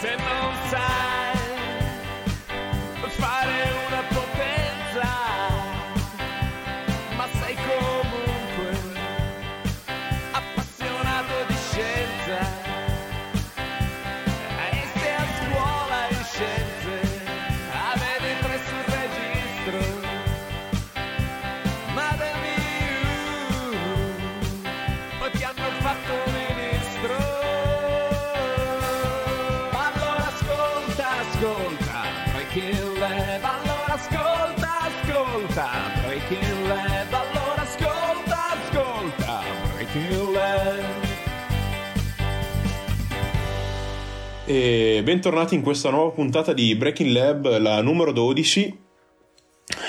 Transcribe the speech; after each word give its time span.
Send 0.00 0.20
those 0.20 0.70
signs. 0.70 0.99
Allora 33.90 34.02
ascolta, 34.04 34.68
ascolta, 34.82 35.68
Breaking 36.04 36.66
Lab. 36.68 37.12
Allora 37.12 37.62
ascolta, 37.62 38.38
ascolta, 38.52 39.42
Breaking 39.74 40.32
Lab. 40.32 40.84
E 44.46 45.00
bentornati 45.02 45.56
in 45.56 45.62
questa 45.62 45.90
nuova 45.90 46.10
puntata 46.10 46.52
di 46.52 46.76
Breaking 46.76 47.10
Lab, 47.10 47.58
la 47.58 47.82
numero 47.82 48.12
12. 48.12 48.89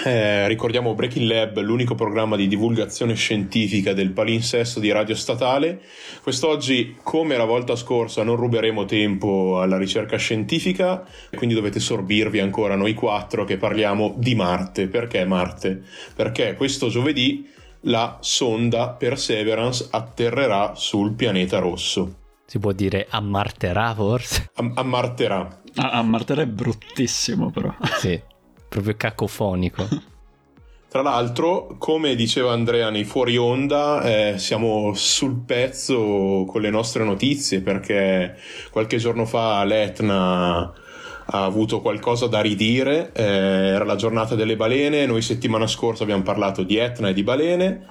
Eh, 0.03 0.47
ricordiamo 0.47 0.93
Breaking 0.95 1.27
Lab, 1.27 1.59
l'unico 1.59 1.95
programma 1.95 2.35
di 2.35 2.47
divulgazione 2.47 3.13
scientifica 3.13 3.93
del 3.93 4.11
palinsesto 4.11 4.79
di 4.79 4.91
Radio 4.91 5.15
Statale. 5.15 5.81
Quest'oggi, 6.23 6.97
come 7.03 7.37
la 7.37 7.45
volta 7.45 7.75
scorsa, 7.75 8.23
non 8.23 8.35
ruberemo 8.35 8.85
tempo 8.85 9.59
alla 9.59 9.77
ricerca 9.77 10.17
scientifica, 10.17 11.05
quindi 11.35 11.55
dovete 11.55 11.79
sorbirvi 11.79 12.39
ancora 12.39 12.75
noi 12.75 12.93
quattro 12.93 13.43
che 13.43 13.57
parliamo 13.57 14.15
di 14.17 14.33
Marte. 14.33 14.87
Perché 14.87 15.25
Marte? 15.25 15.83
Perché 16.15 16.55
questo 16.55 16.89
giovedì 16.89 17.47
la 17.81 18.17
sonda 18.21 18.89
Perseverance 18.89 19.87
atterrerà 19.91 20.73
sul 20.75 21.13
pianeta 21.13 21.59
rosso. 21.59 22.17
Si 22.45 22.59
può 22.59 22.71
dire 22.73 23.07
ammarterà 23.09 23.93
forse? 23.93 24.49
Am- 24.55 24.73
ammarterà. 24.75 25.61
Ah, 25.75 25.91
a 25.91 26.01
Martella 26.01 26.41
è 26.41 26.47
bruttissimo 26.47 27.49
però. 27.49 27.73
Sì, 27.97 28.19
proprio 28.71 28.95
cacofonico. 28.95 29.85
Tra 30.87 31.01
l'altro, 31.01 31.75
come 31.77 32.15
diceva 32.15 32.51
Andrea 32.51 32.89
nei 32.89 33.05
fuori 33.05 33.37
onda, 33.37 34.01
eh, 34.03 34.37
siamo 34.37 34.93
sul 34.93 35.41
pezzo 35.45 36.45
con 36.45 36.61
le 36.61 36.69
nostre 36.69 37.05
notizie 37.05 37.61
perché 37.61 38.35
qualche 38.71 38.97
giorno 38.97 39.25
fa 39.25 39.63
l'Etna 39.63 40.59
ha 41.33 41.43
avuto 41.45 41.79
qualcosa 41.79 42.27
da 42.27 42.41
ridire, 42.41 43.11
eh, 43.13 43.23
era 43.23 43.85
la 43.85 43.95
giornata 43.95 44.35
delle 44.35 44.57
balene, 44.57 45.05
noi 45.05 45.21
settimana 45.21 45.65
scorsa 45.65 46.03
abbiamo 46.03 46.23
parlato 46.23 46.63
di 46.63 46.75
Etna 46.75 47.07
e 47.07 47.13
di 47.13 47.23
balene, 47.23 47.85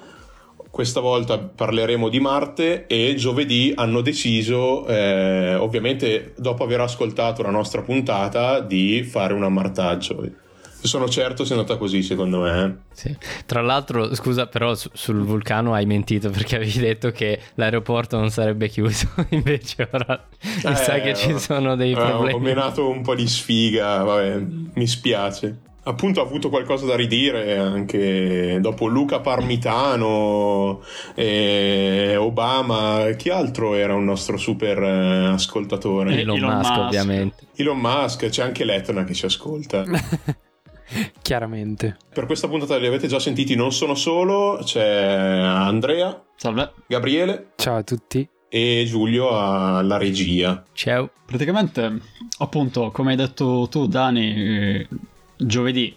questa 0.71 1.01
volta 1.01 1.39
parleremo 1.39 2.11
di 2.11 2.21
Marte 2.21 2.87
e 2.87 3.15
giovedì 3.17 3.73
hanno 3.75 4.03
deciso, 4.03 4.87
eh, 4.87 5.55
ovviamente 5.55 6.35
dopo 6.37 6.65
aver 6.65 6.81
ascoltato 6.81 7.41
la 7.41 7.51
nostra 7.51 7.81
puntata, 7.81 8.61
di 8.61 9.03
fare 9.05 9.33
un 9.33 9.45
ammartaggio. 9.45 10.49
Sono 10.83 11.09
certo 11.09 11.45
sia 11.45 11.57
andata 11.57 11.77
così, 11.77 12.03
secondo 12.03 12.41
me. 12.41 12.65
eh. 12.65 12.73
Sì. 12.93 13.17
Tra 13.47 13.61
l'altro, 13.61 14.15
scusa, 14.15 14.47
però 14.47 14.75
su- 14.75 14.89
sul 14.93 15.23
vulcano 15.23 15.75
hai 15.75 15.85
mentito 15.87 16.31
perché 16.31 16.57
avevi 16.57 16.79
detto 16.79 17.11
che 17.11 17.39
l'aeroporto 17.55 18.17
non 18.19 18.31
sarebbe 18.31 18.69
chiuso, 18.69 19.09
invece 19.31 19.89
ora 19.93 20.27
mi 20.65 20.71
Eh, 20.73 20.75
sa 20.77 21.01
che 21.01 21.15
ci 21.15 21.33
ho- 21.33 21.39
sono 21.39 21.77
dei 21.77 21.93
eh, 21.93 21.97
problemi. 21.97 22.33
Ho 22.35 22.39
menato 22.39 22.89
un 22.89 23.03
po' 23.03 23.15
di 23.15 23.27
sfiga, 23.29 24.03
vabbè, 24.03 24.39
mi 24.75 24.87
spiace. 24.87 25.59
Appunto 25.83 26.21
ha 26.21 26.25
avuto 26.25 26.51
qualcosa 26.51 26.85
da 26.85 26.95
ridire 26.95 27.57
anche 27.57 28.59
dopo 28.61 28.87
Luca 28.87 29.21
Parmitano 29.21 30.83
e 31.15 32.17
Obama. 32.19 33.07
Chi 33.17 33.31
altro 33.31 33.75
era 33.75 33.95
un 33.95 34.05
nostro 34.05 34.37
super 34.37 34.79
eh, 34.83 35.27
ascoltatore? 35.29 36.15
Eh, 36.17 36.21
Elon, 36.21 36.37
Elon 36.37 36.55
Musk, 36.57 36.71
Musk. 36.71 36.83
ovviamente. 36.85 37.47
Elon 37.57 37.79
Musk, 37.79 38.29
c'è 38.29 38.43
anche 38.43 38.65
l'Etna 38.65 39.05
che 39.05 39.15
ci 39.15 39.25
ascolta. 39.25 39.85
Chiaramente. 41.23 41.97
per 42.13 42.27
questa 42.27 42.49
puntata 42.49 42.77
li 42.77 42.87
avete 42.87 43.07
già 43.07 43.19
sentiti, 43.19 43.55
non 43.55 43.73
sono 43.73 43.95
solo, 43.95 44.61
c'è 44.63 44.85
Andrea, 44.85 46.23
Salve. 46.37 46.73
Gabriele 46.87 47.53
Ciao 47.57 47.77
a 47.77 47.83
tutti. 47.83 48.29
e 48.49 48.85
Giulio 48.87 49.31
alla 49.31 49.97
regia. 49.97 50.65
Ciao. 50.73 51.11
Praticamente, 51.25 52.01
appunto, 52.39 52.91
come 52.91 53.11
hai 53.13 53.17
detto 53.17 53.69
tu, 53.71 53.87
Dani, 53.87 54.35
eh, 54.35 54.89
giovedì 55.37 55.97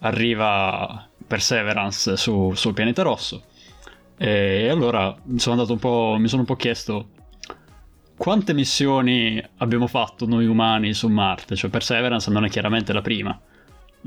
arriva 0.00 1.08
Perseverance 1.26 2.16
su- 2.16 2.52
sul 2.54 2.74
pianeta 2.74 3.02
rosso. 3.02 3.44
E 4.18 4.68
allora 4.68 5.14
sono 5.36 5.54
andato 5.54 5.72
un 5.72 5.78
po', 5.78 6.16
mi 6.18 6.28
sono 6.28 6.40
un 6.42 6.46
po' 6.46 6.56
chiesto 6.56 7.08
quante 8.16 8.54
missioni 8.54 9.42
abbiamo 9.58 9.88
fatto 9.88 10.26
noi 10.26 10.46
umani 10.46 10.92
su 10.94 11.08
Marte. 11.08 11.56
Cioè, 11.56 11.70
Perseverance 11.70 12.30
non 12.30 12.44
è 12.44 12.48
chiaramente 12.48 12.92
la 12.92 13.02
prima. 13.02 13.36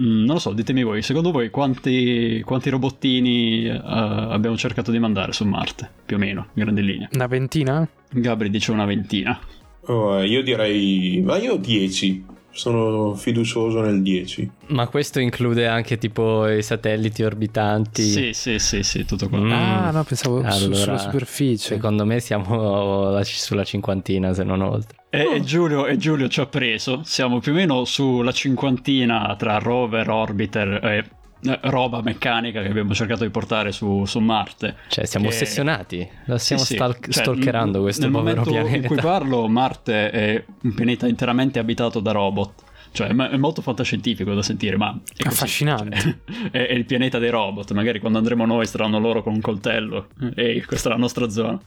Mm, 0.01 0.25
non 0.25 0.35
lo 0.35 0.39
so, 0.39 0.51
ditemi 0.51 0.83
voi, 0.83 1.01
secondo 1.01 1.31
voi 1.31 1.49
quanti, 1.49 2.41
quanti 2.45 2.69
robottini 2.69 3.65
eh, 3.65 3.79
abbiamo 3.81 4.57
cercato 4.57 4.91
di 4.91 4.99
mandare 4.99 5.31
su 5.31 5.45
Marte? 5.45 5.89
Più 6.05 6.17
o 6.17 6.19
meno, 6.19 6.47
in 6.53 6.63
grandi 6.63 6.83
linee. 6.83 7.09
Una 7.13 7.27
ventina? 7.27 7.87
Gabri 8.11 8.49
dice 8.49 8.71
una 8.71 8.85
ventina. 8.85 9.39
Oh, 9.87 10.21
io 10.21 10.41
direi, 10.43 11.21
ma 11.23 11.37
io 11.37 11.55
10, 11.57 12.25
sono 12.51 13.13
fiducioso 13.15 13.81
nel 13.81 14.01
10. 14.01 14.49
Ma 14.67 14.87
questo 14.87 15.19
include 15.19 15.67
anche 15.67 15.97
tipo 15.97 16.47
i 16.49 16.63
satelliti 16.63 17.23
orbitanti. 17.23 18.01
Sì, 18.01 18.33
sì, 18.33 18.59
sì, 18.59 18.81
sì, 18.83 19.05
tutto 19.05 19.29
qua. 19.29 19.37
Mm. 19.39 19.51
Ah, 19.51 19.91
no, 19.91 20.03
pensavo 20.03 20.39
su- 20.39 20.45
Allora, 20.65 20.75
sulla 20.75 20.97
superficie. 20.97 21.75
Secondo 21.75 22.03
me 22.05 22.19
siamo 22.19 23.11
la- 23.11 23.23
sulla 23.23 23.63
cinquantina, 23.63 24.33
se 24.33 24.43
non 24.43 24.61
oltre. 24.61 24.97
E, 25.15 25.35
e 25.35 25.41
Giulio, 25.41 25.85
e 25.87 25.97
Giulio 25.97 26.27
ci 26.27 26.39
ha 26.41 26.45
preso. 26.45 27.01
Siamo 27.03 27.39
più 27.39 27.51
o 27.51 27.55
meno 27.55 27.85
sulla 27.85 28.31
cinquantina 28.31 29.35
tra 29.37 29.57
rover, 29.57 30.09
orbiter 30.09 30.79
e 30.83 31.09
eh, 31.47 31.59
roba 31.63 32.01
meccanica 32.01 32.61
che 32.61 32.67
abbiamo 32.69 32.93
cercato 32.93 33.23
di 33.23 33.29
portare 33.29 33.71
su, 33.71 34.05
su 34.05 34.19
Marte. 34.19 34.75
Cioè, 34.87 35.05
siamo 35.05 35.27
Che- 35.27 35.33
ossessionati. 35.35 36.09
La 36.25 36.37
stiamo 36.37 36.61
Sì, 36.63 36.67
sì. 36.69 36.75
stalk- 36.75 37.09
Cioè, 37.09 37.23
stalkerando 37.23 37.81
questo 37.81 38.03
nel 38.03 38.11
povero 38.11 38.41
momento 38.43 38.51
pianeta. 38.61 38.75
in 38.87 38.87
cui 38.93 39.01
parlo, 39.01 39.47
Marte 39.47 40.09
è 40.09 40.45
un 40.63 40.73
pianeta 40.73 41.07
interamente 41.07 41.59
abitato 41.59 41.99
da 41.99 42.11
robot. 42.11 42.63
Cioè, 42.91 43.09
è 43.09 43.35
molto 43.37 43.61
fantascientifico 43.61 44.33
da 44.33 44.41
sentire, 44.41 44.77
ma 44.77 44.89
è 44.91 45.23
così. 45.23 45.27
Affascinante. 45.27 45.97
Cioè, 45.99 46.15
è, 46.51 46.65
è 46.67 46.71
il 46.73 46.85
pianeta 46.85 47.19
dei 47.19 47.29
robot. 47.29 47.73
Magari 47.73 47.99
quando 47.99 48.17
andremo 48.19 48.45
noi 48.45 48.65
saranno 48.65 48.99
loro 48.99 49.21
con 49.21 49.33
un 49.33 49.41
coltello. 49.41 50.07
Ehi, 50.33 50.63
questa 50.63 50.87
è 50.89 50.91
la 50.93 50.97
nostra 50.97 51.29
zona. 51.29 51.59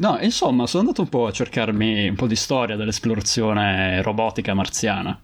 No, 0.00 0.18
insomma, 0.18 0.66
sono 0.66 0.84
andato 0.84 1.02
un 1.02 1.10
po' 1.10 1.26
a 1.26 1.30
cercarmi 1.30 2.08
un 2.08 2.14
po' 2.14 2.26
di 2.26 2.34
storia 2.34 2.74
dell'esplorazione 2.74 4.00
robotica 4.00 4.54
marziana. 4.54 5.20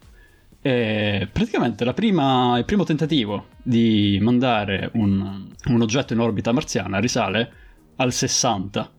E 0.60 1.28
praticamente 1.32 1.90
prima- 1.94 2.58
il 2.58 2.66
primo 2.66 2.84
tentativo 2.84 3.46
di 3.62 4.18
mandare 4.20 4.90
un, 4.94 5.48
un 5.64 5.80
oggetto 5.80 6.12
in 6.12 6.18
orbita 6.18 6.52
marziana 6.52 6.98
risale 6.98 7.52
al 7.96 8.12
60, 8.12 8.90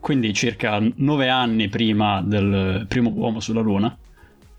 quindi 0.00 0.34
circa 0.34 0.78
9 0.94 1.28
anni 1.30 1.68
prima 1.68 2.20
del 2.20 2.84
primo 2.86 3.10
uomo 3.14 3.40
sulla 3.40 3.60
Luna, 3.62 3.96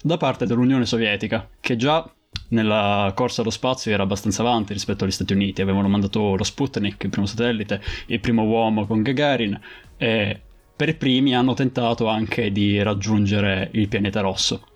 da 0.01 0.17
parte 0.17 0.47
dell'Unione 0.47 0.87
Sovietica, 0.87 1.47
che 1.59 1.75
già 1.75 2.09
nella 2.49 3.11
corsa 3.15 3.41
allo 3.41 3.51
spazio 3.51 3.91
era 3.91 4.03
abbastanza 4.03 4.41
avanti 4.41 4.73
rispetto 4.73 5.03
agli 5.03 5.11
Stati 5.11 5.33
Uniti. 5.33 5.61
Avevano 5.61 5.87
mandato 5.87 6.35
lo 6.35 6.43
Sputnik, 6.43 7.03
il 7.03 7.09
primo 7.11 7.27
satellite, 7.27 7.79
il 8.07 8.19
primo 8.19 8.43
uomo 8.43 8.87
con 8.87 9.03
Gagarin, 9.03 9.59
e 9.97 10.41
per 10.77 10.95
primi 10.95 11.35
hanno 11.35 11.53
tentato 11.55 12.07
anche 12.07 12.51
di 12.51 12.81
raggiungere 12.81 13.69
il 13.73 13.87
pianeta 13.89 14.21
rosso. 14.21 14.67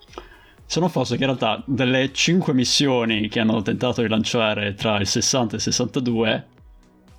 Se 0.66 0.80
non 0.80 0.90
fosse 0.90 1.16
che 1.16 1.24
in 1.24 1.36
realtà 1.38 1.62
delle 1.68 2.12
5 2.12 2.54
missioni 2.54 3.28
che 3.30 3.40
hanno 3.40 3.62
tentato 3.62 4.02
di 4.02 4.08
lanciare 4.08 4.74
tra 4.74 5.00
il 5.00 5.06
60 5.06 5.54
e 5.54 5.56
il 5.58 5.62
62, 5.62 6.46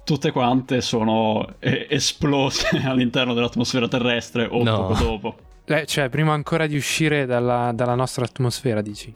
tutte 0.05 0.31
quante 0.32 0.81
sono 0.81 1.46
eh, 1.61 1.87
esplose 1.88 2.67
all'interno 2.84 3.34
dell'atmosfera 3.34 3.87
terrestre 3.88 4.46
o 4.50 4.62
No. 4.64 4.87
poco 4.87 4.94
dopo. 5.05 5.37
Eh, 5.64 5.87
cioè, 5.87 6.08
prima 6.08 6.32
ancora 6.32 6.67
di 6.67 6.75
uscire 6.76 7.25
dalla, 7.25 7.70
dalla 7.73 7.94
nostra 7.94 8.25
atmosfera, 8.25 8.82
dici? 8.82 9.14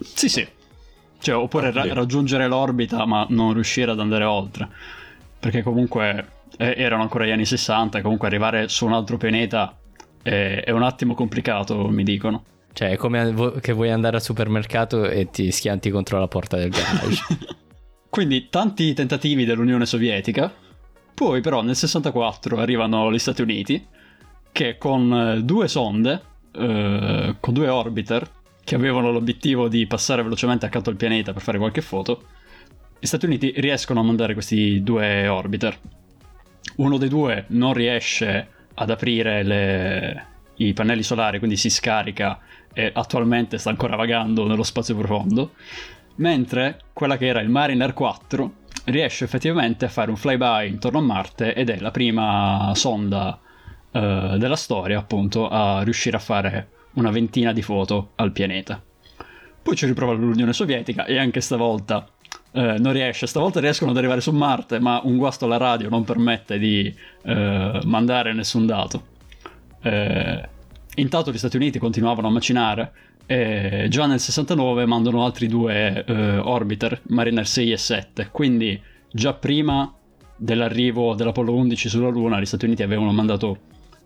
Sì, 0.00 0.28
sì. 0.28 0.44
Cioè, 1.20 1.36
oppure 1.36 1.70
ra- 1.70 1.82
Sì. 1.84 1.92
raggiungere 1.92 2.48
l'orbita 2.48 3.06
ma 3.06 3.24
non 3.30 3.52
riuscire 3.52 3.92
ad 3.92 4.00
andare 4.00 4.24
oltre. 4.24 4.68
Perché 5.38 5.62
comunque 5.62 6.26
eh, 6.56 6.74
erano 6.76 7.02
ancora 7.02 7.26
gli 7.26 7.30
anni 7.30 7.46
60, 7.46 8.02
comunque 8.02 8.26
arrivare 8.26 8.68
su 8.68 8.86
un 8.86 8.92
altro 8.92 9.16
pianeta 9.16 9.78
è, 10.22 10.62
è 10.64 10.70
un 10.70 10.82
attimo 10.82 11.14
complicato, 11.14 11.88
mi 11.88 12.02
dicono. 12.02 12.44
Cioè, 12.72 12.90
è 12.90 12.96
come 12.96 13.30
vo- 13.30 13.52
che 13.60 13.72
vuoi 13.72 13.90
andare 13.90 14.16
al 14.16 14.22
supermercato 14.22 15.04
e 15.08 15.30
ti 15.30 15.50
schianti 15.52 15.90
contro 15.90 16.18
la 16.18 16.26
porta 16.26 16.56
del 16.56 16.70
garage. 16.70 17.22
quindi 18.08 18.48
tanti 18.48 18.94
tentativi 18.94 19.44
dell'Unione 19.44 19.86
Sovietica, 19.86 20.52
poi 21.14 21.40
però 21.40 21.62
nel 21.62 21.76
64 21.76 22.58
arrivano 22.58 23.12
gli 23.12 23.18
Stati 23.18 23.42
Uniti 23.42 23.86
che 24.50 24.78
con 24.78 25.12
eh, 25.12 25.42
due 25.42 25.68
sonde, 25.68 26.22
eh, 26.52 27.36
con 27.38 27.54
due 27.54 27.68
orbiter, 27.68 28.28
che 28.62 28.76
avevano 28.76 29.10
l'obiettivo 29.10 29.68
di 29.68 29.86
passare 29.86 30.22
velocemente 30.22 30.64
accanto 30.64 30.90
al 30.90 30.96
pianeta 30.96 31.32
per 31.32 31.42
fare 31.42 31.58
qualche 31.58 31.82
foto, 31.82 32.22
gli 32.98 33.06
Stati 33.06 33.26
Uniti 33.26 33.52
riescono 33.56 34.00
a 34.00 34.04
mandare 34.04 34.32
questi 34.32 34.82
due 34.82 35.28
orbiter. 35.28 35.78
Uno 36.76 36.98
dei 36.98 37.08
due 37.08 37.44
non 37.48 37.72
riesce 37.72 38.48
ad 38.74 38.90
aprire 38.90 39.42
le, 39.42 40.26
i 40.56 40.72
pannelli 40.72 41.02
solari, 41.02 41.38
quindi 41.38 41.56
si 41.56 41.70
scarica 41.70 42.40
e 42.72 42.90
attualmente 42.92 43.58
sta 43.58 43.70
ancora 43.70 43.96
vagando 43.96 44.46
nello 44.46 44.64
spazio 44.64 44.96
profondo, 44.96 45.52
mentre 46.16 46.80
quella 46.92 47.16
che 47.16 47.26
era 47.26 47.40
il 47.40 47.48
Mariner 47.48 47.92
4 47.92 48.52
riesce 48.86 49.24
effettivamente 49.24 49.84
a 49.84 49.88
fare 49.88 50.10
un 50.10 50.16
flyby 50.16 50.68
intorno 50.68 50.98
a 50.98 51.02
Marte 51.02 51.54
ed 51.54 51.70
è 51.70 51.78
la 51.78 51.90
prima 51.90 52.72
sonda 52.74 53.38
eh, 53.90 54.34
della 54.38 54.56
storia 54.56 54.98
appunto 54.98 55.48
a 55.48 55.82
riuscire 55.82 56.16
a 56.16 56.20
fare 56.20 56.68
una 56.94 57.10
ventina 57.10 57.52
di 57.52 57.62
foto 57.62 58.10
al 58.16 58.32
pianeta. 58.32 58.82
Poi 59.62 59.76
ci 59.76 59.86
riprova 59.86 60.12
l'Unione 60.12 60.52
Sovietica 60.52 61.06
e 61.06 61.18
anche 61.18 61.40
stavolta 61.40 62.06
eh, 62.54 62.78
non 62.78 62.92
riesce. 62.92 63.26
Stavolta 63.26 63.58
riescono 63.58 63.90
ad 63.90 63.96
arrivare 63.96 64.20
su 64.20 64.30
Marte, 64.30 64.78
ma 64.78 65.00
un 65.02 65.16
guasto 65.16 65.44
alla 65.44 65.56
radio 65.56 65.88
non 65.88 66.04
permette 66.04 66.58
di 66.58 66.94
eh, 67.22 67.80
mandare 67.84 68.32
nessun 68.32 68.64
dato. 68.64 69.02
Eh, 69.82 70.48
intanto 70.94 71.32
gli 71.32 71.38
Stati 71.38 71.56
Uniti 71.56 71.80
continuavano 71.80 72.28
a 72.28 72.30
macinare 72.30 72.92
e 73.26 73.86
già 73.88 74.06
nel 74.06 74.20
69 74.20 74.86
mandano 74.86 75.24
altri 75.24 75.48
due 75.48 76.04
eh, 76.04 76.36
orbiter, 76.38 77.00
Mariner 77.08 77.46
6 77.46 77.72
e 77.72 77.76
7, 77.76 78.28
quindi 78.30 78.80
già 79.10 79.32
prima 79.32 79.92
dell'arrivo 80.36 81.14
dell'Apollo 81.14 81.54
11 81.54 81.88
sulla 81.88 82.08
Luna 82.08 82.40
gli 82.40 82.46
Stati 82.46 82.66
Uniti 82.66 82.82
avevano 82.82 83.12
mandato 83.12 83.58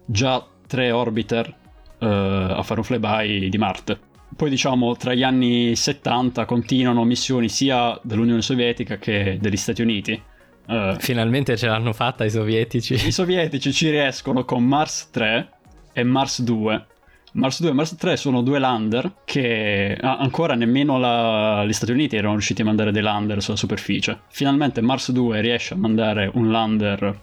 già 0.06 0.44
tre 0.66 0.90
orbiter 0.90 1.54
eh, 1.98 2.06
a 2.06 2.62
fare 2.62 2.80
un 2.80 2.86
flyby 2.86 3.50
di 3.50 3.58
Marte. 3.58 4.07
Poi 4.36 4.50
diciamo 4.50 4.94
tra 4.96 5.14
gli 5.14 5.22
anni 5.22 5.74
70 5.74 6.44
continuano 6.44 7.04
missioni 7.04 7.48
sia 7.48 7.98
dell'Unione 8.02 8.42
Sovietica 8.42 8.96
che 8.98 9.38
degli 9.40 9.56
Stati 9.56 9.82
Uniti. 9.82 10.20
Eh, 10.66 10.96
Finalmente 11.00 11.56
ce 11.56 11.66
l'hanno 11.66 11.92
fatta 11.92 12.24
i 12.24 12.30
sovietici. 12.30 12.94
I 12.94 13.10
sovietici 13.12 13.72
ci 13.72 13.90
riescono 13.90 14.44
con 14.44 14.64
Mars 14.64 15.10
3 15.10 15.48
e 15.92 16.02
Mars 16.04 16.42
2. 16.42 16.86
Mars 17.32 17.60
2 17.60 17.70
e 17.70 17.72
Mars 17.72 17.94
3 17.96 18.16
sono 18.16 18.42
due 18.42 18.58
lander 18.58 19.16
che 19.24 19.96
ah, 20.00 20.18
ancora 20.18 20.54
nemmeno 20.54 20.98
la- 20.98 21.64
gli 21.66 21.72
Stati 21.72 21.92
Uniti 21.92 22.16
erano 22.16 22.32
riusciti 22.34 22.62
a 22.62 22.64
mandare 22.64 22.92
dei 22.92 23.02
lander 23.02 23.42
sulla 23.42 23.56
superficie. 23.56 24.20
Finalmente 24.28 24.80
Mars 24.80 25.10
2 25.10 25.40
riesce 25.40 25.74
a 25.74 25.76
mandare 25.76 26.30
un 26.34 26.50
lander 26.50 27.20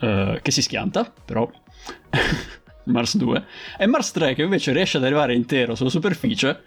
eh, 0.00 0.38
che 0.42 0.50
si 0.50 0.62
schianta, 0.62 1.12
però 1.24 1.48
Mars 2.84 3.16
2, 3.16 3.44
e 3.78 3.86
Mars 3.86 4.10
3 4.12 4.34
che 4.34 4.42
invece 4.42 4.72
riesce 4.72 4.96
ad 4.96 5.04
arrivare 5.04 5.34
intero 5.34 5.74
sulla 5.74 5.90
superficie, 5.90 6.62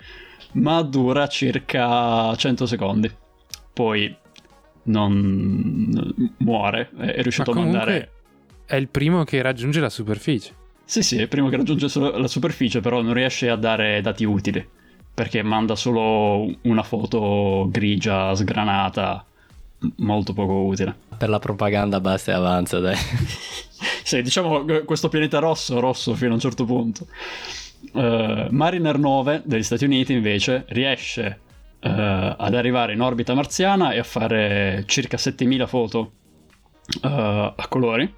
ma 0.53 0.81
dura 0.81 1.27
circa 1.27 2.35
100 2.35 2.65
secondi. 2.65 3.11
Poi 3.73 4.15
non 4.83 6.33
muore, 6.37 6.89
è 6.97 7.21
riuscito 7.21 7.53
Ma 7.53 7.61
a 7.61 7.63
mandare 7.63 8.11
è 8.65 8.75
il 8.75 8.87
primo 8.87 9.23
che 9.23 9.41
raggiunge 9.41 9.79
la 9.79 9.89
superficie. 9.89 10.53
sì, 10.85 11.03
sì, 11.03 11.17
è 11.17 11.21
il 11.21 11.27
primo 11.27 11.49
che 11.49 11.57
raggiunge 11.57 11.87
la 11.99 12.27
superficie, 12.27 12.79
però 12.79 13.01
non 13.01 13.13
riesce 13.13 13.49
a 13.49 13.55
dare 13.55 14.01
dati 14.01 14.23
utili. 14.23 14.67
Perché 15.13 15.43
manda 15.43 15.75
solo 15.75 16.51
una 16.63 16.81
foto 16.81 17.67
grigia, 17.69 18.33
sgranata, 18.33 19.23
molto 19.97 20.33
poco 20.33 20.63
utile. 20.63 20.95
Per 21.15 21.29
la 21.29 21.37
propaganda 21.37 21.99
basta 21.99 22.31
e 22.31 22.33
avanza, 22.33 22.79
dai. 22.79 22.95
Sì, 24.03 24.21
diciamo 24.21 24.65
questo 24.85 25.07
pianeta 25.07 25.39
rosso, 25.39 25.79
rosso 25.79 26.13
fino 26.13 26.31
a 26.31 26.33
un 26.33 26.39
certo 26.39 26.65
punto. 26.65 27.07
Eh, 27.93 28.47
Mariner 28.49 28.97
9 28.97 29.43
degli 29.45 29.63
Stati 29.63 29.85
Uniti 29.85 30.13
invece 30.13 30.65
riesce 30.67 31.39
eh, 31.79 31.89
ad 31.89 32.53
arrivare 32.53 32.93
in 32.93 33.01
orbita 33.01 33.33
marziana 33.33 33.91
e 33.91 33.99
a 33.99 34.03
fare 34.03 34.83
circa 34.87 35.17
7000 35.17 35.67
foto 35.67 36.11
eh, 37.01 37.53
a 37.55 37.65
colori. 37.69 38.13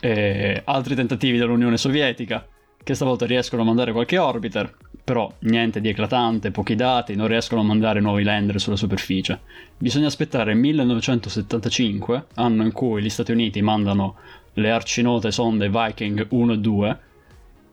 E 0.00 0.62
altri 0.64 0.94
tentativi 0.94 1.38
dell'Unione 1.38 1.78
Sovietica 1.78 2.46
che 2.84 2.94
stavolta 2.94 3.24
riescono 3.24 3.62
a 3.62 3.64
mandare 3.64 3.92
qualche 3.92 4.18
orbiter, 4.18 4.76
però 5.02 5.32
niente 5.40 5.80
di 5.80 5.88
eclatante, 5.88 6.50
pochi 6.50 6.74
dati, 6.74 7.16
non 7.16 7.26
riescono 7.26 7.62
a 7.62 7.64
mandare 7.64 8.00
nuovi 8.00 8.22
lander 8.22 8.60
sulla 8.60 8.76
superficie. 8.76 9.40
Bisogna 9.78 10.08
aspettare 10.08 10.52
il 10.52 10.58
1975, 10.58 12.26
anno 12.34 12.62
in 12.62 12.72
cui 12.72 13.02
gli 13.02 13.08
Stati 13.08 13.32
Uniti 13.32 13.62
mandano 13.62 14.16
le 14.54 14.70
arcinote 14.70 15.30
sonde 15.30 15.68
Viking 15.68 16.26
1 16.30 16.52
e 16.52 16.58
2, 16.58 16.98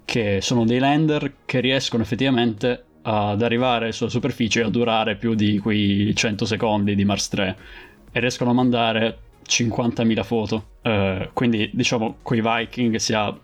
che 0.06 0.39
sono 0.42 0.66
dei 0.66 0.80
lander 0.80 1.33
che 1.45 1.60
riescono 1.60 2.04
effettivamente 2.04 2.83
ad 3.04 3.42
arrivare 3.42 3.92
sulla 3.92 4.10
superficie 4.10 4.62
e 4.62 4.63
a 4.66 4.69
durare 4.69 5.16
più 5.16 5.33
di 5.33 5.57
quei 5.57 6.13
100 6.16 6.45
secondi 6.45 6.94
di 6.95 7.06
Mars 7.06 7.30
3 7.30 7.57
e 8.12 8.19
riescono 8.19 8.51
a 8.51 8.54
mandare 8.54 9.18
50.000 9.48 10.24
foto. 10.24 10.66
Eh, 10.81 11.30
quindi 11.33 11.69
diciamo 11.74 12.18
coi 12.22 12.42
Viking 12.42 12.95
si 12.98 13.13
ha 13.13 13.36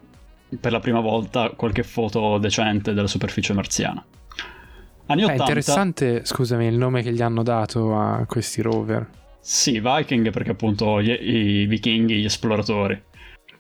per 0.59 0.71
la 0.71 0.79
prima 0.79 0.99
volta 0.99 1.49
qualche 1.49 1.83
foto 1.83 2.37
decente 2.37 2.93
della 2.93 3.07
superficie 3.07 3.53
marziana. 3.53 4.03
Anni 5.09 5.21
È 5.21 5.25
80. 5.25 5.41
interessante, 5.41 6.25
scusami, 6.25 6.65
il 6.67 6.75
nome 6.75 7.01
che 7.01 7.13
gli 7.13 7.21
hanno 7.21 7.41
dato 7.43 7.97
a 7.97 8.25
questi 8.27 8.61
rover. 8.61 9.07
Sì, 9.39 9.79
Viking 9.79 10.29
perché 10.31 10.51
appunto 10.51 11.01
gli- 11.01 11.09
i 11.09 11.65
vichinghi, 11.65 12.17
gli 12.19 12.25
esploratori. 12.25 13.01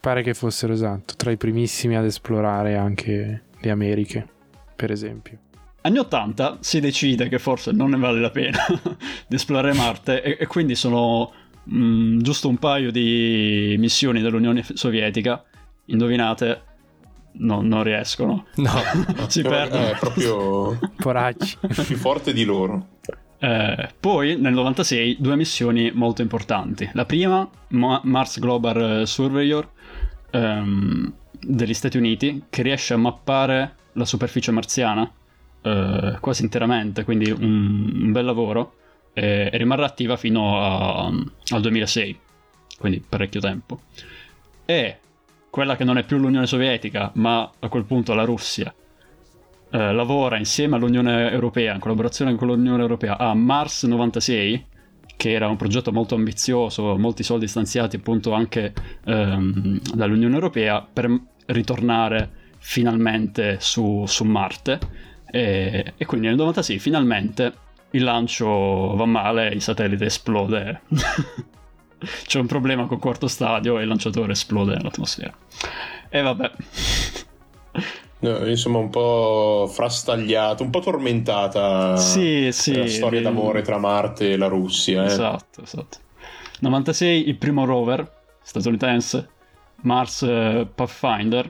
Pare 0.07 0.23
che 0.23 0.33
fossero 0.33 0.71
esatto, 0.71 1.15
tra 1.17 1.31
i 1.31 1.35
primissimi 1.35 1.97
ad 1.97 2.05
esplorare 2.05 2.77
anche 2.77 3.43
le 3.59 3.69
Americhe, 3.69 4.25
per 4.73 4.89
esempio. 4.89 5.37
Anni 5.81 5.97
80 5.97 6.59
si 6.61 6.79
decide 6.79 7.27
che 7.27 7.39
forse 7.39 7.73
non 7.73 7.89
ne 7.89 7.97
vale 7.97 8.21
la 8.21 8.29
pena 8.29 8.57
di 9.27 9.35
esplorare 9.35 9.73
Marte 9.73 10.21
e, 10.21 10.37
e 10.39 10.47
quindi 10.47 10.75
sono 10.75 11.33
mm, 11.69 12.21
giusto 12.21 12.47
un 12.47 12.55
paio 12.55 12.89
di 12.89 13.75
missioni 13.77 14.21
dell'Unione 14.21 14.63
Sovietica. 14.63 15.43
Indovinate, 15.87 16.61
no, 17.39 17.59
non 17.59 17.83
riescono. 17.83 18.45
No, 18.55 18.71
si 19.27 19.41
Però 19.41 19.55
perdono. 19.55 19.87
È 19.89 19.97
proprio 19.97 20.79
Poracci. 20.95 21.57
più 21.85 21.97
forte 21.97 22.31
di 22.31 22.45
loro. 22.45 22.87
Eh, 23.39 23.89
poi 23.99 24.37
nel 24.39 24.53
96 24.53 25.17
due 25.19 25.35
missioni 25.35 25.91
molto 25.93 26.21
importanti. 26.21 26.89
La 26.93 27.03
prima, 27.03 27.45
Ma- 27.71 27.99
Mars 28.05 28.39
Global 28.39 29.05
Surveyor 29.05 29.75
ehm, 30.37 31.13
degli 31.39 31.73
Stati 31.73 31.97
Uniti, 31.97 32.43
che 32.49 32.61
riesce 32.61 32.93
a 32.93 32.97
mappare 32.97 33.75
la 33.93 34.05
superficie 34.05 34.51
marziana 34.51 35.09
eh, 35.61 36.17
quasi 36.19 36.43
interamente, 36.43 37.03
quindi 37.03 37.29
un, 37.29 37.91
un 37.93 38.11
bel 38.11 38.25
lavoro, 38.25 38.73
e, 39.13 39.49
e 39.51 39.57
rimarrà 39.57 39.85
attiva 39.85 40.15
fino 40.15 40.61
a- 40.61 41.07
al 41.07 41.61
2006, 41.61 42.19
quindi 42.77 43.03
parecchio 43.07 43.39
tempo. 43.39 43.81
E 44.65 44.99
quella 45.49 45.75
che 45.75 45.83
non 45.83 45.97
è 45.97 46.03
più 46.03 46.17
l'Unione 46.17 46.45
Sovietica, 46.45 47.11
ma 47.15 47.49
a 47.59 47.67
quel 47.69 47.85
punto 47.85 48.13
la 48.13 48.23
Russia, 48.23 48.73
eh, 49.69 49.91
lavora 49.93 50.37
insieme 50.37 50.75
all'Unione 50.75 51.31
Europea, 51.31 51.73
in 51.73 51.79
collaborazione 51.79 52.35
con 52.35 52.47
l'Unione 52.47 52.81
Europea, 52.81 53.17
a 53.17 53.33
Mars 53.33 53.83
96, 53.83 54.65
che 55.17 55.31
era 55.31 55.49
un 55.49 55.57
progetto 55.57 55.91
molto 55.91 56.15
ambizioso, 56.15 56.97
molti 56.97 57.23
soldi 57.23 57.47
stanziati 57.47 57.97
appunto 57.97 58.31
anche 58.31 58.73
ehm, 59.03 59.79
dall'Unione 59.95 60.35
Europea 60.35 60.81
per 60.81 61.11
ritornare 61.47 62.29
finalmente 62.59 63.57
su, 63.59 64.05
su 64.05 64.23
Marte. 64.23 64.79
E, 65.29 65.93
e 65.97 66.05
quindi 66.05 66.27
nel 66.27 66.37
96 66.37 66.79
finalmente 66.79 67.53
il 67.91 68.03
lancio 68.03 68.95
va 68.95 69.05
male, 69.05 69.47
il 69.49 69.61
satellite 69.61 70.05
esplode. 70.05 70.81
C'è 72.27 72.39
un 72.39 72.45
problema 72.45 72.85
col 72.85 72.99
quarto 72.99 73.27
stadio 73.27 73.79
e 73.79 73.81
il 73.81 73.87
lanciatore 73.87 74.33
esplode 74.33 74.75
nell'atmosfera. 74.75 75.35
E 76.09 76.21
vabbè. 76.21 76.51
No, 78.19 78.47
insomma, 78.47 78.79
un 78.79 78.89
po' 78.89 79.69
frastagliata, 79.71 80.63
un 80.63 80.69
po' 80.69 80.79
tormentata. 80.79 81.97
Sì, 81.97 82.49
sì. 82.51 82.75
La 82.75 82.87
storia 82.87 83.21
d'amore 83.21 83.61
tra 83.61 83.77
Marte 83.77 84.31
e 84.31 84.37
la 84.37 84.47
Russia. 84.47 85.03
Eh. 85.03 85.07
Esatto, 85.07 85.61
esatto. 85.61 85.97
96 86.59 87.27
il 87.27 87.37
primo 87.37 87.65
rover 87.65 88.09
statunitense, 88.41 89.29
Mars 89.81 90.23
eh, 90.23 90.67
Pathfinder, 90.73 91.49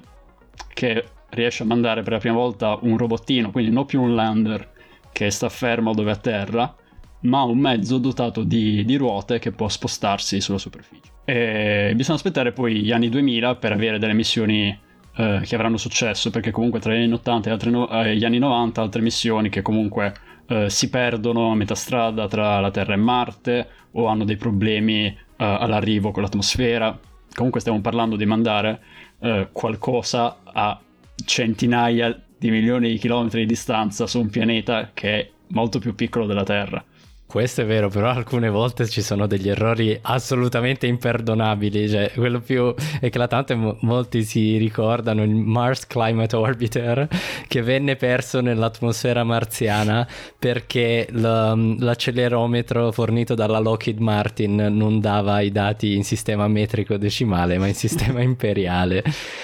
che 0.73 1.05
riesce 1.29 1.63
a 1.63 1.65
mandare 1.65 2.01
per 2.01 2.13
la 2.13 2.19
prima 2.19 2.35
volta 2.35 2.77
un 2.81 2.97
robottino, 2.97 3.51
quindi 3.51 3.71
non 3.71 3.85
più 3.85 4.01
un 4.01 4.15
lander 4.15 4.71
che 5.11 5.29
sta 5.29 5.47
fermo 5.49 5.93
dove 5.93 6.11
a 6.11 6.15
terra, 6.15 6.75
ma 7.21 7.43
un 7.43 7.57
mezzo 7.57 7.97
dotato 7.97 8.43
di, 8.43 8.83
di 8.83 8.95
ruote 8.95 9.39
che 9.39 9.51
può 9.51 9.69
spostarsi 9.69 10.41
sulla 10.41 10.57
superficie. 10.57 11.11
E 11.23 11.93
bisogna 11.95 12.17
aspettare 12.17 12.51
poi 12.51 12.81
gli 12.81 12.91
anni 12.91 13.09
2000 13.09 13.55
per 13.55 13.71
avere 13.71 13.99
delle 13.99 14.13
missioni 14.13 14.77
eh, 15.17 15.41
che 15.43 15.55
avranno 15.55 15.77
successo, 15.77 16.29
perché 16.29 16.51
comunque 16.51 16.79
tra 16.79 16.93
gli 16.93 17.03
anni 17.03 17.13
80 17.13 17.49
e 17.49 17.51
altri 17.51 17.71
no- 17.71 17.89
eh, 17.89 18.15
gli 18.15 18.23
anni 18.23 18.37
90 18.37 18.81
altre 18.81 19.01
missioni 19.01 19.49
che 19.49 19.61
comunque 19.61 20.13
eh, 20.47 20.69
si 20.69 20.89
perdono 20.89 21.51
a 21.51 21.55
metà 21.55 21.75
strada 21.75 22.27
tra 22.27 22.59
la 22.59 22.71
Terra 22.71 22.93
e 22.93 22.97
Marte 22.97 23.67
o 23.91 24.05
hanno 24.05 24.23
dei 24.23 24.37
problemi 24.37 25.05
eh, 25.05 25.15
all'arrivo 25.37 26.11
con 26.11 26.21
l'atmosfera. 26.21 26.97
Comunque 27.33 27.59
stiamo 27.59 27.81
parlando 27.81 28.15
di 28.15 28.25
mandare 28.25 28.81
eh, 29.19 29.49
qualcosa 29.51 30.37
a 30.43 30.79
centinaia 31.25 32.19
di 32.37 32.51
milioni 32.51 32.91
di 32.91 32.97
chilometri 32.97 33.41
di 33.41 33.47
distanza 33.47 34.05
su 34.05 34.19
un 34.19 34.29
pianeta 34.29 34.91
che 34.93 35.19
è 35.19 35.29
molto 35.47 35.79
più 35.79 35.95
piccolo 35.95 36.25
della 36.25 36.43
Terra. 36.43 36.83
Questo 37.27 37.59
è 37.61 37.65
vero, 37.65 37.89
però 37.89 38.07
alcune 38.07 38.49
volte 38.49 38.87
ci 38.87 39.01
sono 39.01 39.27
degli 39.27 39.49
errori 39.49 39.99
assolutamente 40.01 40.87
imperdonabili. 40.87 41.89
Cioè, 41.89 42.11
quello 42.15 42.39
più 42.39 42.73
eclatante, 43.01 43.53
mo- 43.53 43.77
molti 43.81 44.23
si 44.23 44.55
ricordano 44.55 45.23
il 45.23 45.31
Mars 45.35 45.85
Climate 45.87 46.35
Orbiter 46.37 47.05
che 47.49 47.61
venne 47.61 47.97
perso 47.97 48.39
nell'atmosfera 48.39 49.25
marziana 49.25 50.07
perché 50.39 51.05
l- 51.11 51.75
l'accelerometro 51.79 52.93
fornito 52.93 53.35
dalla 53.35 53.59
Lockheed 53.59 53.99
Martin 53.99 54.55
non 54.71 55.01
dava 55.01 55.41
i 55.41 55.51
dati 55.51 55.95
in 55.95 56.05
sistema 56.05 56.47
metrico 56.47 56.95
decimale, 56.95 57.57
ma 57.57 57.67
in 57.67 57.75
sistema 57.75 58.21
imperiale. 58.23 59.03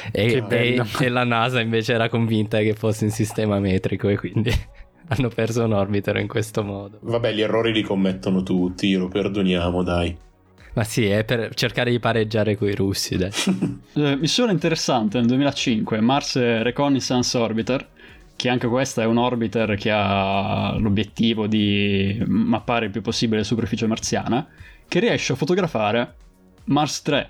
E, 0.10 0.42
e- 0.50 0.82
e 1.02 1.10
la 1.10 1.26
NASA 1.26 1.60
invece 1.60 1.94
era 1.94 2.08
convinta 2.08 2.60
che 2.60 2.76
fosse 2.76 3.04
in 3.04 3.12
sistema 3.12 3.60
metrico 3.60 4.08
e 4.08 4.16
quindi 4.18 4.52
hanno 5.18 5.30
perso 5.30 5.64
un 5.64 5.74
orbiter 5.74 6.18
in 6.18 6.28
questo 6.28 6.64
modo. 6.64 6.98
Vabbè, 7.02 7.34
gli 7.34 7.42
errori 7.42 7.72
li 7.72 7.82
commettono 7.82 8.44
tutti, 8.44 8.94
lo 8.94 9.08
perdoniamo, 9.08 9.84
dai. 9.84 10.16
Ma 10.74 10.84
sì, 10.84 11.06
è 11.06 11.24
per 11.24 11.54
cercare 11.54 11.92
di 11.92 12.00
pareggiare 12.00 12.58
coi 12.58 12.76
russi, 12.76 13.18
dai. 13.18 13.32
Eh, 13.96 14.16
missione 14.16 14.52
interessante 14.52 15.20
nel 15.20 15.28
2005, 15.28 16.02
Mars 16.02 16.36
Reconnaissance 16.36 17.38
Orbiter, 17.38 17.88
che 18.36 18.50
anche 18.50 18.68
questa 18.68 19.04
è 19.04 19.06
un 19.06 19.18
orbiter 19.18 19.76
che 19.76 19.92
ha 19.92 20.76
l'obiettivo 20.80 21.46
di 21.46 22.22
mappare 22.26 22.86
il 22.86 22.92
più 22.92 23.02
possibile 23.02 23.40
la 23.40 23.46
superficie 23.46 23.86
marziana, 23.86 24.48
che 24.88 25.00
riesce 25.00 25.34
a 25.34 25.36
fotografare 25.36 26.16
Mars 26.66 27.02
3, 27.04 27.30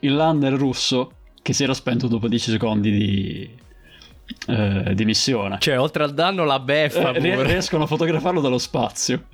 il 0.00 0.14
lander 0.14 0.52
russo 0.52 1.12
che 1.40 1.52
si 1.52 1.62
era 1.62 1.74
spento 1.74 2.08
dopo 2.08 2.28
10 2.28 2.50
secondi 2.50 2.90
di, 2.90 3.50
eh, 4.48 4.92
di 4.94 5.04
missione. 5.04 5.56
Cioè, 5.60 5.78
oltre 5.78 6.04
al 6.04 6.14
danno, 6.14 6.44
la 6.44 6.60
beffa 6.60 7.12
Eh, 7.12 7.20
pure. 7.20 7.42
riescono 7.44 7.84
a 7.84 7.86
fotografarlo 7.86 8.40
dallo 8.40 8.58
spazio 8.58 9.24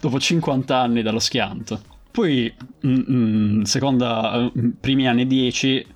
dopo 0.00 0.18
50 0.18 0.76
anni 0.76 1.02
dallo 1.02 1.18
schianto. 1.18 1.80
Poi, 2.10 2.52
mm, 2.86 3.00
mm, 3.10 3.62
seconda, 3.62 4.50
mm, 4.56 4.68
primi 4.80 5.06
anni 5.06 5.26
10, 5.26 5.86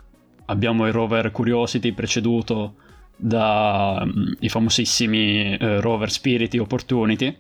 abbiamo 0.47 0.87
il 0.87 0.93
rover 0.93 1.31
Curiosity 1.33 1.93
preceduto 1.93 2.75
dai 3.17 4.49
famosissimi 4.49 5.57
eh, 5.57 5.81
rover 5.81 6.11
Spirit 6.11 6.55
Opportunity. 6.59 7.35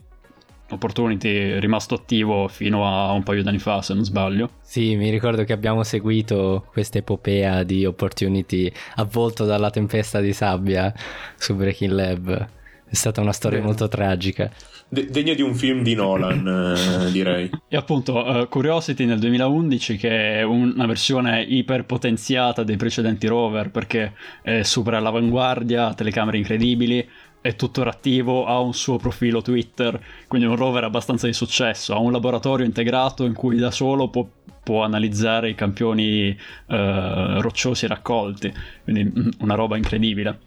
Opportunity 0.71 1.50
è 1.50 1.61
rimasto 1.61 1.94
attivo 1.94 2.49
fino 2.49 2.87
a 2.87 3.12
un 3.12 3.23
paio 3.23 3.42
d'anni 3.42 3.59
fa, 3.59 3.83
se 3.83 3.92
non 3.94 4.04
sbaglio. 4.04 4.50
Sì, 4.62 4.97
mi 4.97 5.11
ricordo 5.11 5.44
che 5.44 5.52
abbiamo 5.52 5.83
seguito 5.83 6.66
questa 6.73 6.99
epopea 6.99 7.62
di 7.62 7.85
Opportunity 7.85 8.73
avvolto 8.97 9.44
dalla 9.44 9.71
tempesta 9.71 10.21
di 10.21 10.33
sabbia 10.33 10.92
su 11.37 11.54
Breaking 11.54 11.92
Lab. 11.92 12.49
È 12.87 12.94
stata 12.94 13.21
una 13.21 13.33
storia 13.33 13.59
Bene. 13.59 13.71
molto 13.71 13.88
tragica. 13.88 14.50
De- 14.88 15.06
degno 15.11 15.35
di 15.35 15.42
un 15.42 15.54
film 15.54 15.83
di 15.83 15.94
Nolan, 15.94 16.47
eh, 17.06 17.11
direi. 17.11 17.50
E 17.68 17.76
appunto 17.76 18.42
eh, 18.42 18.49
Curiosity 18.49 19.04
nel 19.04 19.18
2011 19.18 19.97
che 19.97 20.38
è 20.38 20.42
una 20.42 20.87
versione 20.87 21.42
iperpotenziata 21.42 22.62
dei 22.62 22.76
precedenti 22.76 23.26
rover 23.26 23.71
perché 23.71 24.12
è 24.42 24.62
super 24.62 24.94
all'avanguardia, 24.94 25.88
ha 25.88 25.94
telecamere 25.94 26.38
incredibili, 26.38 27.06
è 27.44 27.56
tuttora 27.56 27.90
attivo, 27.90 28.46
ha 28.46 28.58
un 28.58 28.72
suo 28.72 28.96
profilo 28.96 29.42
Twitter, 29.42 30.02
quindi 30.28 30.46
un 30.46 30.56
rover 30.56 30.84
abbastanza 30.84 31.26
di 31.26 31.34
successo, 31.34 31.92
ha 31.92 31.98
un 31.98 32.10
laboratorio 32.10 32.64
integrato 32.64 33.26
in 33.26 33.34
cui 33.34 33.58
da 33.58 33.70
solo 33.70 34.08
può, 34.08 34.26
può 34.62 34.82
analizzare 34.82 35.50
i 35.50 35.54
campioni 35.54 36.30
eh, 36.30 37.40
rocciosi 37.42 37.86
raccolti, 37.86 38.50
quindi 38.82 39.04
mm, 39.04 39.28
una 39.40 39.56
roba 39.56 39.76
incredibile. 39.76 40.38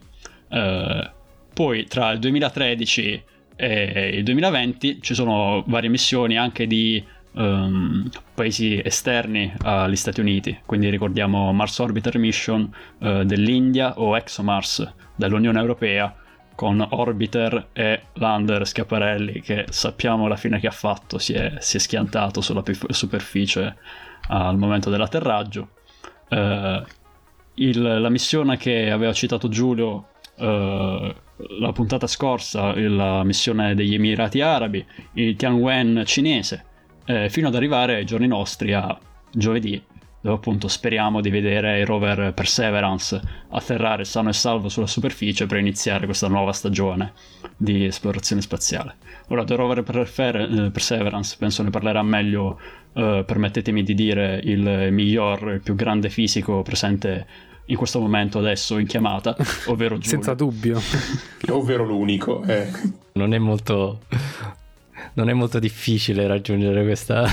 Eh, 0.49 1.11
poi 1.53 1.85
tra 1.85 2.09
il 2.13 2.17
2013 2.17 3.23
e 3.55 4.09
il 4.15 4.23
2020 4.23 4.99
ci 4.99 5.13
sono 5.13 5.63
varie 5.67 5.91
missioni 5.91 6.35
anche 6.35 6.65
di 6.65 7.03
ehm, 7.35 8.09
paesi 8.33 8.81
esterni 8.83 9.53
agli 9.61 9.95
Stati 9.95 10.19
Uniti, 10.19 10.61
quindi 10.65 10.89
ricordiamo 10.89 11.53
Mars 11.53 11.77
Orbiter 11.77 12.17
Mission 12.17 12.67
eh, 12.97 13.23
dell'India 13.23 13.99
o 13.99 14.17
ExoMars 14.17 14.93
dell'Unione 15.15 15.59
Europea 15.59 16.11
con 16.57 16.83
Orbiter 16.89 17.67
e 17.71 18.01
Lander 18.13 18.65
Schiaparelli 18.65 19.41
che 19.41 19.65
sappiamo 19.69 20.27
la 20.27 20.37
fine 20.37 20.59
che 20.59 20.65
ha 20.65 20.71
fatto, 20.71 21.19
si 21.19 21.33
è, 21.33 21.53
si 21.59 21.77
è 21.77 21.79
schiantato 21.79 22.41
sulla 22.41 22.63
superficie 22.89 23.75
al 24.29 24.57
momento 24.57 24.89
dell'atterraggio. 24.89 25.69
Eh, 26.27 26.83
il- 27.53 27.99
la 28.01 28.09
missione 28.09 28.57
che 28.57 28.89
aveva 28.89 29.13
citato 29.13 29.49
Giulio 29.49 30.07
eh, 30.39 31.15
la 31.59 31.71
puntata 31.73 32.07
scorsa, 32.07 32.73
la 32.75 33.23
missione 33.23 33.75
degli 33.75 33.93
Emirati 33.93 34.41
Arabi, 34.41 34.83
il 35.13 35.35
Tianwen 35.35 36.01
cinese, 36.07 36.65
eh, 37.05 37.29
fino 37.29 37.49
ad 37.49 37.55
arrivare 37.55 37.97
ai 37.97 38.05
giorni 38.05 38.25
nostri 38.25 38.73
a 38.73 38.97
giovedì, 39.31 39.79
dove 40.21 40.36
appunto 40.36 40.67
speriamo 40.67 41.21
di 41.21 41.29
vedere 41.29 41.79
il 41.79 41.86
rover 41.86 42.33
Perseverance 42.33 43.21
atterrare 43.50 44.03
sano 44.05 44.29
e 44.29 44.33
salvo 44.33 44.69
sulla 44.69 44.88
superficie 44.88 45.45
per 45.45 45.59
iniziare 45.59 46.05
questa 46.05 46.27
nuova 46.27 46.53
stagione 46.53 47.13
di 47.55 47.86
esplorazione 47.86 48.41
spaziale. 48.41 48.95
Ora, 49.29 49.43
del 49.43 49.57
rover 49.57 49.79
eh, 49.79 50.71
Perseverance 50.71 51.36
penso 51.38 51.63
ne 51.63 51.69
parlerà 51.69 52.01
meglio, 52.01 52.59
eh, 52.93 53.24
permettetemi 53.25 53.83
di 53.83 53.93
dire, 53.93 54.39
il 54.43 54.89
miglior, 54.91 55.53
il 55.53 55.62
più 55.62 55.75
grande 55.75 56.09
fisico 56.09 56.62
presente 56.62 57.25
in 57.67 57.75
questo 57.75 58.00
momento 58.00 58.39
adesso 58.39 58.77
in 58.77 58.88
chiamata, 58.88 59.36
ovvero 59.67 59.95
Giulio. 59.95 60.09
Senza 60.09 60.33
dubbio. 60.33 60.79
Ovvero 61.50 61.83
l'unico. 61.86 62.43
eh. 62.43 62.69
Non 63.13 63.33
è 63.33 63.38
molto. 63.38 64.01
Non 65.13 65.29
è 65.29 65.33
molto 65.33 65.59
difficile 65.59 66.27
raggiungere 66.27 66.83
questa, 66.83 67.25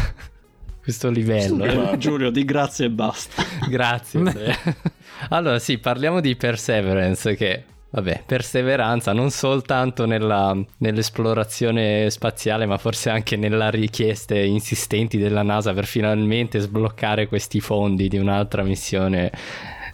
questo 0.84 1.08
livello. 1.08 1.64
Eh. 1.64 1.96
Giulio, 1.96 2.30
di 2.30 2.44
grazie 2.44 2.86
e 2.86 2.90
basta. 2.90 3.42
Grazie. 3.68 4.22
Allora, 5.30 5.58
sì, 5.58 5.78
parliamo 5.78 6.20
di 6.20 6.36
Perseverance 6.36 7.34
che 7.34 7.64
Vabbè, 7.94 8.24
perseveranza 8.26 9.12
non 9.12 9.30
soltanto 9.30 10.04
nella- 10.04 10.58
nell'esplorazione 10.78 12.10
spaziale, 12.10 12.66
ma 12.66 12.76
forse 12.76 13.08
anche 13.08 13.36
nelle 13.36 13.70
richieste 13.70 14.42
insistenti 14.42 15.16
della 15.16 15.42
NASA 15.42 15.72
per 15.72 15.84
finalmente 15.86 16.58
sbloccare 16.58 17.28
questi 17.28 17.60
fondi 17.60 18.08
di 18.08 18.18
un'altra 18.18 18.64
missione 18.64 19.30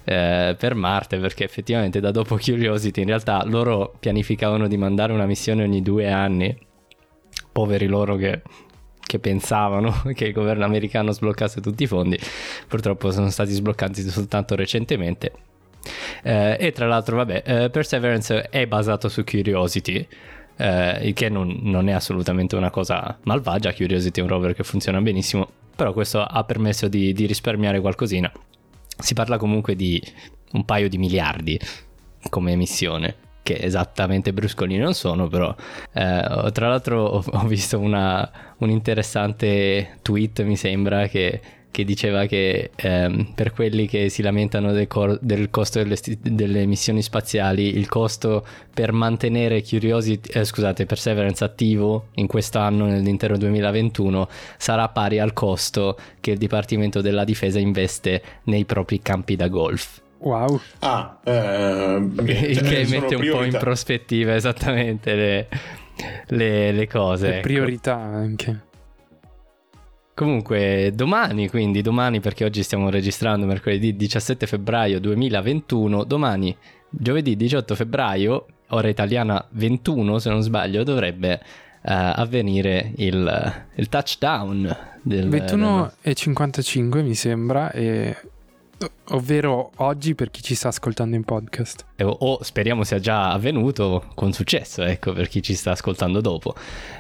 eh, 0.05 0.57
per 0.59 0.75
Marte, 0.75 1.19
perché 1.19 1.45
effettivamente 1.45 2.01
da 2.01 2.11
dopo 2.11 2.39
Curiosity 2.39 3.03
in 3.03 3.09
realtà 3.09 3.45
loro 3.45 3.95
pianificavano 4.01 4.67
di 4.67 4.79
mandare 4.79 5.13
una 5.13 5.27
missione 5.27 5.63
ogni 5.63 5.83
due 5.83 6.11
anni. 6.11 6.57
Poveri 7.53 7.87
loro 7.87 8.17
che 8.17 8.41
che 9.11 9.19
pensavano 9.19 10.03
che 10.15 10.27
il 10.27 10.33
governo 10.33 10.65
americano 10.65 11.11
sbloccasse 11.11 11.61
tutti 11.61 11.83
i 11.83 11.87
fondi, 11.89 12.17
purtroppo 12.69 13.11
sono 13.11 13.29
stati 13.29 13.51
sbloccati 13.51 14.03
soltanto 14.09 14.55
recentemente. 14.55 15.33
Eh, 16.23 16.57
e 16.61 16.71
tra 16.71 16.87
l'altro, 16.87 17.17
vabbè, 17.17 17.43
eh, 17.45 17.71
Perseverance 17.71 18.43
è 18.51 18.67
basato 18.69 19.09
su 19.09 19.25
Curiosity, 19.25 20.07
eh, 20.57 21.09
il 21.09 21.13
che 21.13 21.29
non, 21.29 21.59
non 21.63 21.89
è 21.89 21.93
assolutamente 21.93 22.55
una 22.55 22.71
cosa 22.71 23.19
malvagia. 23.23 23.75
Curiosity 23.75 24.21
è 24.21 24.23
un 24.23 24.29
rover 24.29 24.55
che 24.55 24.63
funziona 24.63 25.01
benissimo, 25.01 25.49
però 25.75 25.93
questo 25.93 26.23
ha 26.23 26.45
permesso 26.45 26.87
di, 26.87 27.13
di 27.13 27.27
risparmiare 27.27 27.81
qualcosina. 27.81 28.31
Si 28.97 29.15
parla 29.15 29.39
comunque 29.39 29.75
di 29.75 30.01
un 30.53 30.65
paio 30.65 30.89
di 30.89 30.99
miliardi 30.99 31.59
come 32.29 32.53
emissione, 32.53 33.17
che 33.53 33.65
esattamente 33.65 34.33
bruscoli 34.33 34.77
non 34.77 34.95
sono, 34.95 35.29
però. 35.29 35.55
Eh, 35.93 36.51
tra 36.53 36.69
l'altro, 36.69 37.23
ho, 37.25 37.47
visto 37.47 37.79
una, 37.79 38.31
un 38.59 38.71
interessante 38.71 39.99
tweet, 40.03 40.43
mi 40.43 40.57
sembra, 40.57 41.07
che 41.09 41.41
che 41.73 41.85
diceva 41.85 42.27
che 42.27 42.73
ehm, 42.75 43.33
per 43.33 43.53
quelli 43.53 43.87
che 43.87 44.09
si 44.09 44.23
lamentano 44.23 44.73
del, 44.73 44.89
cor- 44.89 45.19
del 45.23 45.51
costo 45.51 45.79
delle, 45.79 45.95
sti- 45.95 46.19
delle 46.21 46.67
missioni 46.67 47.01
spaziali, 47.01 47.77
il 47.77 47.87
costo 47.87 48.45
per 48.75 48.91
mantenere 48.91 49.63
Curiosity, 49.63 50.31
eh, 50.33 50.45
scusate, 50.45 50.85
Perseverance 50.85 51.45
attivo 51.45 52.09
in 52.15 52.27
quest'anno, 52.27 52.87
nell'intero 52.87 53.37
2021, 53.37 54.29
sarà 54.59 54.89
pari 54.89 55.21
al 55.21 55.33
costo 55.33 55.97
che 56.19 56.33
il 56.33 56.39
Dipartimento 56.39 57.01
della 57.01 57.23
Difesa 57.23 57.61
investe 57.61 58.21
nei 58.45 58.65
propri 58.65 59.01
campi 59.01 59.37
da 59.37 59.47
golf. 59.47 60.03
Wow. 60.21 60.61
Ah, 60.81 61.19
eh, 61.25 61.99
beh, 62.01 62.33
il 62.33 62.57
cioè, 62.59 62.69
che 62.69 62.87
sono 62.87 63.01
mette 63.01 63.15
un 63.15 63.31
po' 63.31 63.43
in 63.45 63.57
prospettiva 63.59 64.35
esattamente 64.35 65.15
le, 65.15 65.49
le- 66.29 66.73
le 66.73 66.87
cose. 66.87 67.27
Le 67.29 67.33
ecco. 67.35 67.43
priorità 67.43 67.97
anche. 67.97 68.69
Comunque, 70.15 70.93
domani, 70.95 71.49
quindi 71.49 71.81
domani, 71.81 72.21
perché 72.21 72.45
oggi 72.45 72.63
stiamo 72.63 72.91
registrando 72.91 73.47
mercoledì 73.47 73.97
17 73.97 74.47
febbraio 74.47 75.01
2021, 75.01 76.05
domani 76.05 76.55
giovedì 76.91 77.37
18 77.37 77.75
febbraio, 77.75 78.47
ora 78.69 78.89
italiana 78.89 79.43
21 79.53 80.19
se 80.19 80.29
non 80.29 80.43
sbaglio, 80.43 80.83
dovrebbe 80.83 81.33
eh, 81.33 81.41
avvenire 81.83 82.93
il, 82.97 83.65
il 83.77 83.89
touchdown 83.89 84.77
del 85.03 85.29
21 85.31 85.93
e 86.03 86.13
55 86.13 87.03
mi 87.03 87.15
sembra, 87.15 87.71
e- 87.71 88.15
ovvero 89.09 89.73
oggi 89.77 90.15
per 90.15 90.31
chi 90.31 90.43
ci 90.43 90.55
sta 90.55 90.69
ascoltando 90.69 91.17
in 91.17 91.25
podcast. 91.25 91.85
O, 92.01 92.09
o 92.09 92.43
speriamo 92.43 92.85
sia 92.85 92.99
già 92.99 93.33
avvenuto 93.33 94.11
con 94.15 94.33
successo, 94.33 94.83
ecco, 94.83 95.13
per 95.13 95.29
chi 95.29 95.43
ci 95.43 95.55
sta 95.55 95.73
ascoltando 95.73 96.21
dopo. 96.21 96.55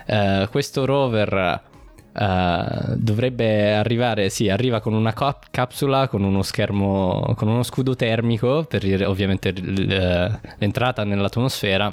Eh, 0.06 0.48
questo 0.50 0.84
rover 0.84 1.62
eh, 2.12 2.94
dovrebbe 2.96 3.74
arrivare, 3.74 4.28
sì, 4.28 4.48
arriva 4.48 4.80
con 4.80 4.94
una 4.94 5.12
cap- 5.12 5.46
capsula, 5.50 6.08
con 6.08 6.22
uno 6.22 6.42
schermo, 6.42 7.32
con 7.36 7.48
uno 7.48 7.62
scudo 7.62 7.96
termico 7.96 8.64
per 8.64 8.84
ovviamente 9.06 9.48
eh, 9.50 10.30
l'entrata 10.58 11.04
nell'atmosfera. 11.04 11.92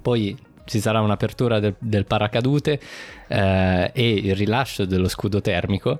Poi 0.00 0.36
ci 0.64 0.80
sarà 0.80 1.00
un'apertura 1.00 1.60
del, 1.60 1.74
del 1.78 2.06
paracadute 2.06 2.80
eh, 3.28 3.90
e 3.92 4.08
il 4.10 4.34
rilascio 4.34 4.86
dello 4.86 5.08
scudo 5.08 5.40
termico. 5.40 5.98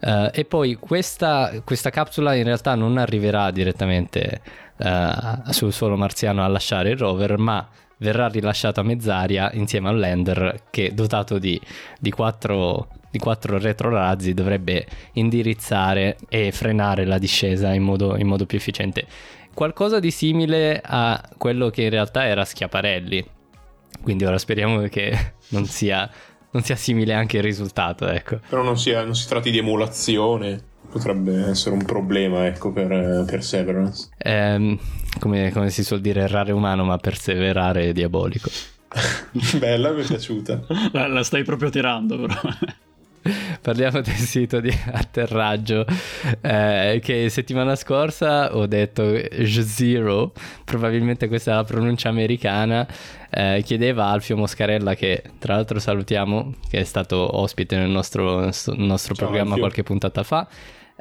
Eh, 0.00 0.30
e 0.32 0.44
poi 0.44 0.74
questa, 0.74 1.60
questa 1.64 1.90
capsula 1.90 2.34
in 2.34 2.44
realtà 2.44 2.74
non 2.74 2.98
arriverà 2.98 3.50
direttamente 3.50 4.40
eh, 4.76 5.12
sul 5.50 5.72
suolo 5.72 5.96
marziano 5.96 6.42
a 6.42 6.48
lasciare 6.48 6.90
il 6.90 6.96
rover, 6.96 7.38
ma 7.38 7.68
verrà 7.98 8.28
rilasciata 8.28 8.80
a 8.80 8.84
mezz'aria 8.84 9.50
insieme 9.52 9.88
al 9.88 9.98
lander 9.98 10.64
che 10.70 10.94
dotato 10.94 11.38
di, 11.38 11.60
di 11.98 12.10
quattro 12.10 12.88
di 13.10 13.18
quattro 13.18 13.58
retrorazzi 13.58 14.34
dovrebbe 14.34 14.86
indirizzare 15.14 16.16
e 16.28 16.52
frenare 16.52 17.04
la 17.04 17.18
discesa 17.18 17.72
in 17.74 17.82
modo, 17.82 18.16
in 18.16 18.26
modo 18.26 18.46
più 18.46 18.56
efficiente. 18.56 19.06
Qualcosa 19.52 19.98
di 19.98 20.12
simile 20.12 20.80
a 20.82 21.20
quello 21.36 21.70
che 21.70 21.82
in 21.82 21.90
realtà 21.90 22.24
era 22.24 22.44
Schiaparelli. 22.44 23.24
Quindi 24.00 24.24
ora 24.24 24.38
speriamo 24.38 24.80
che 24.82 25.34
non 25.48 25.66
sia, 25.66 26.08
non 26.52 26.62
sia 26.62 26.76
simile 26.76 27.14
anche 27.14 27.38
il 27.38 27.42
risultato, 27.42 28.08
ecco. 28.08 28.40
Però 28.48 28.62
non, 28.62 28.78
sia, 28.78 29.04
non 29.04 29.14
si 29.14 29.28
tratti 29.28 29.50
di 29.50 29.58
emulazione. 29.58 30.68
Potrebbe 30.90 31.48
essere 31.48 31.76
un 31.76 31.84
problema, 31.84 32.46
ecco, 32.46 32.72
per 32.72 33.24
Perseverance. 33.24 34.08
Ehm, 34.18 34.76
come, 35.20 35.52
come 35.52 35.70
si 35.70 35.84
suol 35.84 36.00
dire, 36.00 36.22
errare 36.22 36.50
umano, 36.52 36.84
ma 36.84 36.96
perseverare 36.98 37.88
è 37.88 37.92
diabolico. 37.92 38.50
Bella, 39.58 39.92
mi 39.92 40.02
è 40.02 40.06
piaciuta. 40.06 40.66
La, 40.92 41.06
la 41.06 41.22
stai 41.22 41.44
proprio 41.44 41.70
tirando, 41.70 42.18
però. 42.18 42.40
Parliamo 43.60 44.00
del 44.00 44.14
sito 44.14 44.60
di 44.60 44.74
atterraggio 44.92 45.84
eh, 46.40 47.00
che 47.02 47.28
settimana 47.28 47.76
scorsa 47.76 48.56
ho 48.56 48.66
detto 48.66 49.20
Zero, 49.44 50.32
probabilmente 50.64 51.28
questa 51.28 51.52
è 51.52 51.54
la 51.56 51.64
pronuncia 51.64 52.08
americana, 52.08 52.88
eh, 53.30 53.62
chiedeva 53.64 54.06
a 54.06 54.10
Alfio 54.10 54.36
Moscarella 54.36 54.94
che 54.94 55.22
tra 55.38 55.54
l'altro 55.54 55.78
salutiamo, 55.78 56.54
che 56.68 56.80
è 56.80 56.84
stato 56.84 57.38
ospite 57.38 57.76
nel 57.76 57.90
nostro, 57.90 58.40
nel 58.40 58.54
nostro 58.76 59.14
Ciao, 59.14 59.26
programma 59.26 59.50
Alfio. 59.50 59.60
qualche 59.60 59.82
puntata 59.82 60.22
fa, 60.22 60.46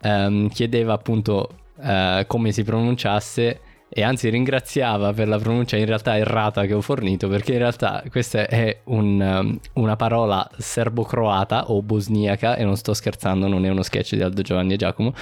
ehm, 0.02 0.50
chiedeva 0.50 0.94
appunto 0.94 1.50
eh, 1.82 2.26
come 2.28 2.52
si 2.52 2.64
pronunciasse 2.64 3.62
e 3.92 4.04
anzi 4.04 4.30
ringraziava 4.30 5.14
per 5.14 5.28
la 5.28 5.40
pronuncia 5.40 5.76
in 5.76 5.86
realtà 5.86 6.16
errata 6.16 6.68
che 6.68 6.74
ho 6.74 6.82
fornito 6.82 7.28
perché 7.28 7.54
in 7.54 7.58
realtà 7.58 8.04
questa 8.12 8.46
è 8.46 8.82
un, 8.84 9.20
um, 9.20 9.60
una 9.82 9.96
parola 9.96 10.48
serbo-croata 10.56 11.72
o 11.72 11.82
bosniaca 11.82 12.56
e 12.56 12.64
non 12.64 12.78
sto 12.78 12.94
scherzando 12.94 13.48
non 13.48 13.66
è 13.66 13.70
uno 13.70 13.82
sketch 13.82 14.14
di 14.14 14.22
Aldo 14.22 14.44
Giovanni 14.44 14.74
e 14.74 14.78
Giacomo 14.78 15.14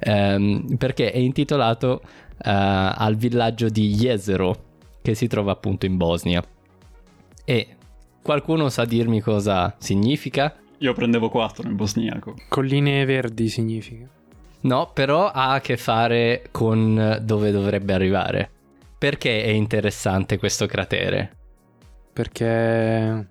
ehm, 0.00 0.76
perché 0.76 1.12
è 1.12 1.16
intitolato 1.16 2.02
eh, 2.42 2.50
al 2.50 3.16
villaggio 3.16 3.70
di 3.70 3.94
Jezero 3.94 4.68
che 5.02 5.14
si 5.14 5.26
trova 5.26 5.52
appunto 5.52 5.86
in 5.86 5.96
Bosnia 5.96 6.42
e 7.44 7.76
qualcuno 8.22 8.68
sa 8.68 8.84
dirmi 8.84 9.20
cosa 9.20 9.74
significa? 9.78 10.54
Io 10.78 10.92
prendevo 10.92 11.28
4 11.28 11.68
in 11.68 11.76
bosniaco. 11.76 12.36
Colline 12.48 13.04
verdi 13.04 13.48
significa. 13.48 14.06
No, 14.62 14.90
però 14.94 15.30
ha 15.30 15.52
a 15.52 15.60
che 15.60 15.76
fare 15.76 16.44
con 16.50 17.18
dove 17.22 17.50
dovrebbe 17.50 17.92
arrivare. 17.92 18.50
Perché 18.96 19.42
è 19.42 19.48
interessante 19.48 20.38
questo 20.38 20.66
cratere? 20.66 21.36
Perché 22.12 23.26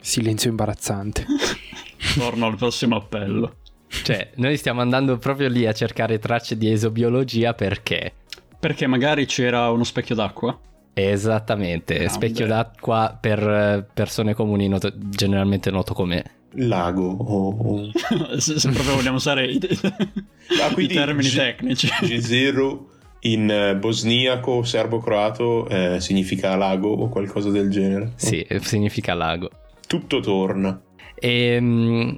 silenzio 0.00 0.50
imbarazzante. 0.50 1.26
Torno 2.16 2.46
al 2.46 2.56
prossimo 2.56 2.96
appello. 2.96 3.56
Cioè, 3.86 4.32
noi 4.36 4.56
stiamo 4.56 4.80
andando 4.80 5.16
proprio 5.18 5.48
lì 5.48 5.66
a 5.66 5.72
cercare 5.72 6.18
tracce 6.18 6.56
di 6.56 6.70
esobiologia 6.70 7.54
perché? 7.54 8.14
Perché 8.58 8.86
magari 8.86 9.26
c'era 9.26 9.70
uno 9.70 9.84
specchio 9.84 10.14
d'acqua? 10.14 10.58
Esattamente, 10.92 12.08
specchio 12.08 12.46
d'acqua 12.46 13.16
per 13.20 13.38
eh, 13.38 13.86
persone 13.92 14.34
comuni, 14.34 14.68
noto- 14.68 14.92
generalmente 14.96 15.70
noto 15.70 15.94
come 15.94 16.24
Lago 16.54 17.06
o... 17.08 17.90
se, 18.38 18.58
se 18.58 18.68
proprio 18.70 18.96
vogliamo 18.96 19.16
usare 19.16 19.46
i, 19.46 19.58
Ah, 20.60 20.74
i 20.76 20.86
termini 20.88 21.28
G- 21.28 21.34
tecnici. 21.36 21.86
G0 21.86 22.78
in 23.20 23.48
eh, 23.50 23.76
bosniaco, 23.76 24.64
serbo-croato 24.64 25.68
eh, 25.68 26.00
significa 26.00 26.56
lago 26.56 26.88
o 26.92 27.08
qualcosa 27.08 27.50
del 27.50 27.70
genere. 27.70 28.12
sì, 28.16 28.44
significa 28.60 29.14
lago. 29.14 29.48
Tutto 29.86 30.20
torna. 30.20 30.80
E, 31.14 31.58
mm, 31.60 32.10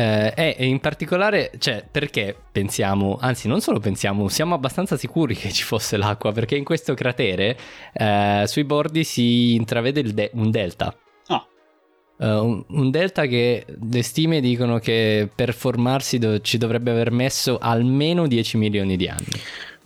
eh, 0.00 0.54
e- 0.56 0.66
in 0.66 0.80
particolare, 0.80 1.50
cioè, 1.58 1.84
perché 1.90 2.34
pensiamo, 2.52 3.18
anzi 3.20 3.48
non 3.48 3.60
solo 3.60 3.78
pensiamo, 3.80 4.28
siamo 4.28 4.54
abbastanza 4.54 4.96
sicuri 4.96 5.34
che 5.34 5.50
ci 5.52 5.62
fosse 5.62 5.96
l'acqua, 5.96 6.32
perché 6.32 6.56
in 6.56 6.64
questo 6.64 6.94
cratere 6.94 7.56
eh, 7.92 8.44
sui 8.46 8.64
bordi 8.64 9.04
si 9.04 9.54
intravede 9.54 10.00
il 10.00 10.14
de- 10.14 10.30
un 10.34 10.50
delta. 10.50 10.94
Ah, 11.26 11.46
Eh, 12.18 12.26
un, 12.38 12.64
un 12.68 12.90
delta 12.90 13.26
che 13.26 13.64
le 13.90 14.02
stime 14.02 14.40
dicono 14.40 14.78
che 14.78 15.28
per 15.34 15.52
formarsi 15.54 16.18
do- 16.18 16.40
ci 16.40 16.58
dovrebbe 16.58 16.90
aver 16.90 17.10
messo 17.10 17.58
almeno 17.58 18.26
10 18.26 18.56
milioni 18.58 18.96
di 18.96 19.08
anni. 19.08 19.40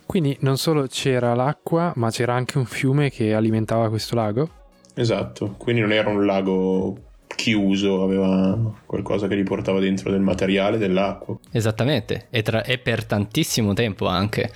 Quindi 0.05 0.37
non 0.41 0.57
solo 0.57 0.85
c'era 0.87 1.33
l'acqua, 1.33 1.91
ma 1.95 2.09
c'era 2.11 2.33
anche 2.35 2.57
un 2.57 2.65
fiume 2.65 3.09
che 3.09 3.33
alimentava 3.33 3.89
questo 3.89 4.15
lago. 4.15 4.49
Esatto, 4.93 5.55
quindi 5.57 5.81
non 5.81 5.91
era 5.91 6.09
un 6.09 6.25
lago 6.25 6.97
chiuso, 7.35 8.03
aveva 8.03 8.57
qualcosa 8.85 9.27
che 9.27 9.37
gli 9.37 9.43
portava 9.43 9.79
dentro 9.79 10.11
del 10.11 10.21
materiale, 10.21 10.77
dell'acqua. 10.77 11.37
Esattamente, 11.51 12.27
e, 12.29 12.41
tra- 12.41 12.63
e 12.63 12.77
per 12.77 13.05
tantissimo 13.05 13.73
tempo 13.73 14.07
anche. 14.07 14.51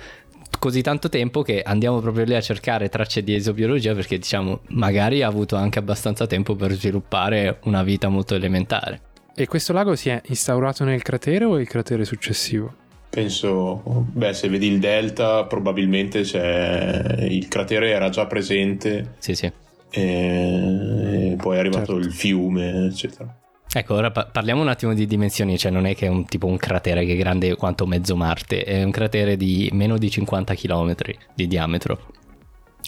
Così 0.58 0.82
tanto 0.82 1.08
tempo 1.08 1.42
che 1.42 1.62
andiamo 1.62 2.00
proprio 2.00 2.24
lì 2.24 2.34
a 2.34 2.40
cercare 2.40 2.88
tracce 2.88 3.22
di 3.22 3.34
esobiologia 3.34 3.94
perché 3.94 4.18
diciamo 4.18 4.60
magari 4.68 5.22
ha 5.22 5.28
avuto 5.28 5.56
anche 5.56 5.78
abbastanza 5.78 6.26
tempo 6.26 6.56
per 6.56 6.72
sviluppare 6.72 7.60
una 7.64 7.82
vita 7.82 8.08
molto 8.08 8.34
elementare. 8.34 9.00
E 9.34 9.46
questo 9.46 9.72
lago 9.72 9.94
si 9.94 10.08
è 10.08 10.20
instaurato 10.26 10.84
nel 10.84 11.02
cratere 11.02 11.44
o 11.44 11.58
il 11.58 11.68
cratere 11.68 12.04
successivo? 12.04 12.74
Penso, 13.08 13.82
beh, 14.12 14.34
se 14.34 14.48
vedi 14.48 14.66
il 14.66 14.78
delta, 14.78 15.44
probabilmente 15.44 16.22
c'è 16.22 17.26
il 17.28 17.48
cratere 17.48 17.90
era 17.90 18.08
già 18.08 18.26
presente 18.26 19.14
Sì, 19.18 19.34
sì. 19.34 19.50
E 19.90 21.34
poi 21.36 21.56
è 21.56 21.58
arrivato 21.58 21.92
Certo. 21.92 22.06
il 22.06 22.12
fiume, 22.12 22.86
eccetera. 22.86 23.34
Ecco, 23.72 23.94
ora 23.94 24.10
pa- 24.10 24.26
parliamo 24.26 24.62
un 24.62 24.68
attimo 24.68 24.94
di 24.94 25.06
dimensioni, 25.06 25.56
cioè 25.56 25.70
non 25.70 25.86
è 25.86 25.94
che 25.94 26.06
è 26.06 26.08
un 26.08 26.24
tipo 26.24 26.46
un 26.46 26.56
cratere 26.56 27.04
che 27.04 27.12
è 27.12 27.16
grande 27.16 27.54
quanto 27.54 27.86
mezzo 27.86 28.16
Marte, 28.16 28.64
è 28.64 28.82
un 28.82 28.90
cratere 28.90 29.36
di 29.36 29.68
meno 29.72 29.96
di 29.96 30.10
50 30.10 30.54
km 30.54 30.94
di 31.34 31.46
diametro. 31.46 32.06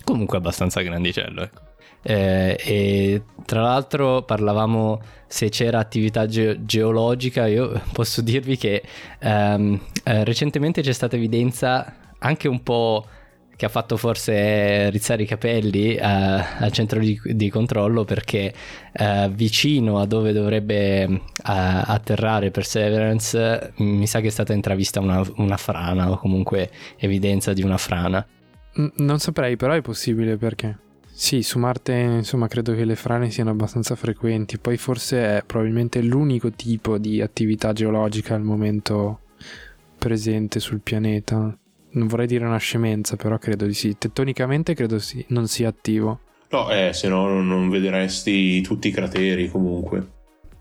Comunque 0.05 0.39
abbastanza 0.39 0.81
grandicello, 0.81 1.43
ecco. 1.43 1.61
Eh, 2.05 2.57
e 2.59 3.23
tra 3.45 3.63
l'altro 3.63 4.23
parlavamo 4.23 5.01
se 5.29 5.51
c'era 5.51 5.79
attività 5.79 6.27
ge- 6.27 6.65
geologica, 6.65 7.47
io 7.47 7.81
posso 7.93 8.21
dirvi 8.21 8.57
che 8.57 8.83
ehm, 9.21 9.81
eh, 10.03 10.25
recentemente 10.25 10.83
c'è 10.83 10.93
stata 10.93 11.15
evidenza 11.15 11.95
anche 12.19 12.49
un 12.49 12.61
po' 12.65 13.07
che 13.63 13.67
ha 13.67 13.71
fatto 13.71 13.97
forse 13.97 14.91
rizzare 14.91 15.23
i 15.23 15.27
capelli 15.27 15.95
eh, 15.95 16.03
al 16.03 16.73
centro 16.73 16.99
di, 16.99 17.17
di 17.23 17.49
controllo 17.49 18.05
perché 18.05 18.53
eh, 18.93 19.31
vicino 19.33 20.01
a 20.01 20.05
dove 20.05 20.33
dovrebbe 20.33 21.03
eh, 21.05 21.11
atterrare 21.45 22.51
Perseverance 22.51 23.75
mi 23.77 24.09
sa 24.09 24.19
che 24.19 24.27
è 24.27 24.31
stata 24.31 24.53
intravista 24.53 24.99
una, 24.99 25.23
una 25.37 25.57
frana 25.57 26.11
o 26.11 26.19
comunque 26.19 26.71
evidenza 26.97 27.53
di 27.53 27.63
una 27.63 27.77
frana. 27.77 28.27
Non 28.97 29.21
saprei, 29.21 29.55
però 29.55 29.75
è 29.75 29.81
possibile 29.81 30.37
perché. 30.37 30.77
Sì, 31.13 31.43
su 31.45 31.61
Marte, 31.61 31.93
insomma, 31.93 32.49
credo 32.49 32.75
che 32.75 32.85
le 32.85 32.97
frane 32.97 33.31
siano 33.31 33.51
abbastanza 33.51 33.95
frequenti. 33.95 34.59
Poi 34.59 34.77
forse 34.77 35.37
è 35.39 35.43
probabilmente 35.47 36.03
l'unico 36.03 36.51
tipo 36.51 36.99
di 36.99 37.21
attività 37.21 37.73
geologica 37.73 38.35
al 38.35 38.43
momento 38.43 39.21
presente 39.99 40.59
sul 40.59 40.81
pianeta. 40.81 41.57
Non 41.93 42.07
vorrei 42.07 42.27
dire 42.27 42.45
una 42.45 42.59
scemenza, 42.59 43.17
però 43.17 43.39
credo 43.39 43.67
di 43.67 43.75
sì. 43.75 43.97
Tettonicamente 43.99 44.75
credo 44.75 44.99
sì, 44.99 45.25
non 45.29 45.47
sia 45.47 45.69
attivo. 45.69 46.21
No, 46.51 46.71
eh, 46.71 46.93
se 46.93 47.09
no 47.09 47.27
non- 47.29 47.47
non 47.47 47.69
vedresti 47.69 48.61
tutti 48.63 48.89
i 48.89 48.91
crateri 48.91 49.49
comunque. 49.49 50.07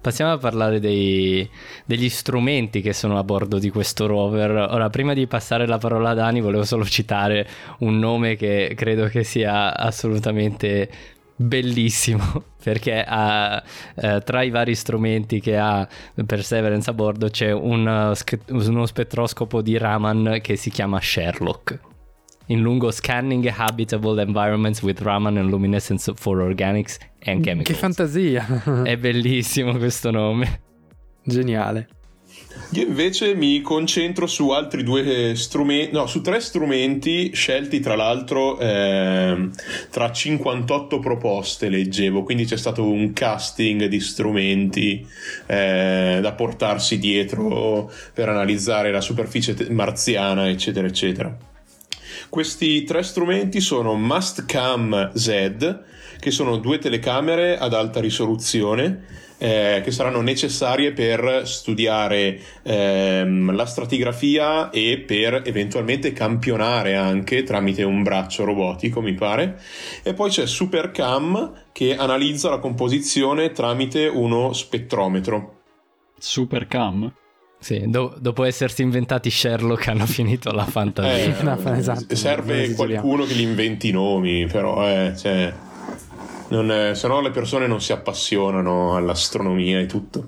Passiamo 0.01 0.31
a 0.31 0.37
parlare 0.37 0.79
dei, 0.79 1.47
degli 1.85 2.09
strumenti 2.09 2.81
che 2.81 2.91
sono 2.91 3.19
a 3.19 3.23
bordo 3.23 3.59
di 3.59 3.69
questo 3.69 4.07
rover. 4.07 4.49
Ora, 4.49 4.89
prima 4.89 5.13
di 5.13 5.27
passare 5.27 5.67
la 5.67 5.77
parola 5.77 6.09
a 6.09 6.13
Dani, 6.15 6.41
volevo 6.41 6.63
solo 6.63 6.85
citare 6.85 7.47
un 7.79 7.99
nome 7.99 8.35
che 8.35 8.73
credo 8.75 9.05
che 9.05 9.23
sia 9.23 9.77
assolutamente 9.77 10.89
bellissimo 11.41 12.43
perché 12.61 13.03
ha, 13.05 13.61
eh, 13.95 14.21
tra 14.23 14.43
i 14.43 14.49
vari 14.49 14.75
strumenti 14.75 15.39
che 15.39 15.57
ha 15.57 15.87
Perseverance 16.25 16.89
a 16.89 16.93
bordo 16.93 17.29
c'è 17.29 17.51
un, 17.51 18.13
uno 18.47 18.85
spettroscopo 18.85 19.61
di 19.61 19.77
Raman 19.77 20.39
che 20.41 20.55
si 20.55 20.69
chiama 20.69 20.99
Sherlock 20.99 21.79
in 22.47 22.61
lungo 22.61 22.91
Scanning 22.91 23.51
Habitable 23.55 24.21
Environments 24.21 24.81
with 24.81 25.01
Raman 25.01 25.37
and 25.37 25.49
Luminescence 25.49 26.11
for 26.15 26.39
Organics 26.39 26.97
and 27.23 27.43
Chemicals. 27.43 27.67
Che 27.67 27.73
fantasia! 27.73 28.83
È 28.83 28.97
bellissimo 28.97 29.77
questo 29.77 30.11
nome. 30.11 30.61
Geniale. 31.23 31.87
Io 32.73 32.83
invece 32.83 33.35
mi 33.35 33.59
concentro 33.61 34.27
su 34.27 34.49
altri 34.51 34.83
due 34.83 35.35
strumenti, 35.35 35.91
no, 35.91 36.07
su 36.07 36.21
tre 36.21 36.39
strumenti 36.39 37.31
scelti 37.33 37.81
tra 37.81 37.95
l'altro 37.95 38.57
eh, 38.59 39.49
tra 39.89 40.11
58 40.11 40.99
proposte, 40.99 41.67
leggevo, 41.67 42.23
quindi 42.23 42.45
c'è 42.45 42.55
stato 42.55 42.83
un 42.83 43.11
casting 43.11 43.85
di 43.85 43.99
strumenti 43.99 45.05
eh, 45.47 46.19
da 46.21 46.31
portarsi 46.31 46.97
dietro 46.97 47.91
per 48.13 48.29
analizzare 48.29 48.89
la 48.91 49.01
superficie 49.01 49.69
marziana, 49.69 50.47
eccetera, 50.47 50.87
eccetera. 50.87 51.37
Questi 52.29 52.85
tre 52.85 53.03
strumenti 53.03 53.59
sono 53.59 53.95
Mustcam 53.95 55.11
Z, 55.13 55.79
che 56.21 56.29
sono 56.29 56.57
due 56.57 56.77
telecamere 56.77 57.57
ad 57.57 57.73
alta 57.73 57.99
risoluzione 57.99 59.21
eh, 59.39 59.81
che 59.83 59.89
saranno 59.89 60.21
necessarie 60.21 60.91
per 60.91 61.47
studiare 61.47 62.39
ehm, 62.61 63.55
la 63.55 63.65
stratigrafia 63.65 64.69
e 64.69 64.99
per 64.99 65.41
eventualmente 65.43 66.13
campionare 66.13 66.95
anche 66.95 67.41
tramite 67.41 67.81
un 67.81 68.03
braccio 68.03 68.43
robotico, 68.43 69.01
mi 69.01 69.15
pare. 69.15 69.59
E 70.03 70.13
poi 70.13 70.29
c'è 70.29 70.45
Supercam 70.45 71.69
che 71.71 71.95
analizza 71.95 72.51
la 72.51 72.59
composizione 72.59 73.51
tramite 73.51 74.05
uno 74.05 74.53
spettrometro. 74.53 75.61
Supercam? 76.19 77.11
Sì, 77.57 77.83
do- 77.87 78.15
dopo 78.19 78.43
essersi 78.43 78.83
inventati 78.83 79.31
Sherlock 79.31 79.87
hanno 79.87 80.05
finito 80.05 80.51
la 80.51 80.65
fantasia. 80.65 81.39
Eh, 81.39 81.41
no, 81.41 81.73
esatto, 81.73 82.15
serve 82.15 82.73
qualcuno 82.73 83.23
che 83.23 83.33
gli 83.33 83.41
inventi 83.41 83.89
i 83.89 83.91
nomi, 83.91 84.45
però 84.45 84.87
eh, 84.87 85.15
cioè, 85.17 85.51
è, 86.51 86.93
se 86.93 87.07
no 87.07 87.21
le 87.21 87.31
persone 87.31 87.67
non 87.67 87.81
si 87.81 87.91
appassionano 87.91 88.95
all'astronomia 88.95 89.79
e 89.79 89.85
tutto. 89.85 90.27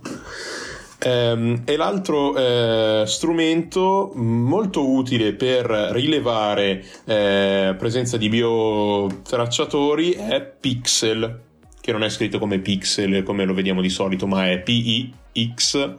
Ehm, 1.05 1.63
e 1.65 1.75
l'altro 1.75 2.35
eh, 2.35 3.03
strumento 3.05 4.11
molto 4.15 4.89
utile 4.89 5.33
per 5.33 5.65
rilevare 5.65 6.83
eh, 7.05 7.75
presenza 7.77 8.15
di 8.15 8.29
biotracciatori 8.29 10.11
è 10.11 10.41
Pixel, 10.41 11.41
che 11.81 11.91
non 11.91 12.03
è 12.03 12.09
scritto 12.09 12.39
come 12.39 12.59
Pixel 12.59 13.23
come 13.23 13.43
lo 13.43 13.53
vediamo 13.53 13.81
di 13.81 13.89
solito, 13.89 14.27
ma 14.27 14.49
è 14.49 14.59
P-I-X 14.59 15.95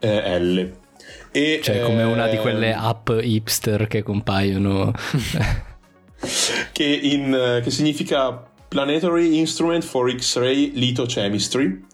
l 0.00 0.70
E, 1.30 1.60
cioè, 1.62 1.82
come 1.82 2.04
una 2.04 2.28
di 2.28 2.38
quelle 2.38 2.70
ehm, 2.70 2.84
app 2.84 3.10
hipster 3.20 3.86
che 3.86 4.02
compaiono. 4.02 4.92
che, 6.72 6.84
in, 6.84 7.60
che 7.62 7.70
significa 7.70 8.47
Planetary 8.68 9.38
Instrument 9.38 9.82
for 9.82 10.14
X-Ray 10.14 10.72
Lithochemistry 10.74 11.86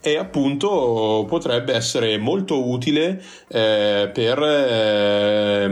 e 0.00 0.16
appunto 0.16 1.26
potrebbe 1.28 1.74
essere 1.74 2.16
molto 2.16 2.68
utile 2.68 3.22
eh, 3.48 4.10
per 4.12 4.42
eh, 4.42 5.66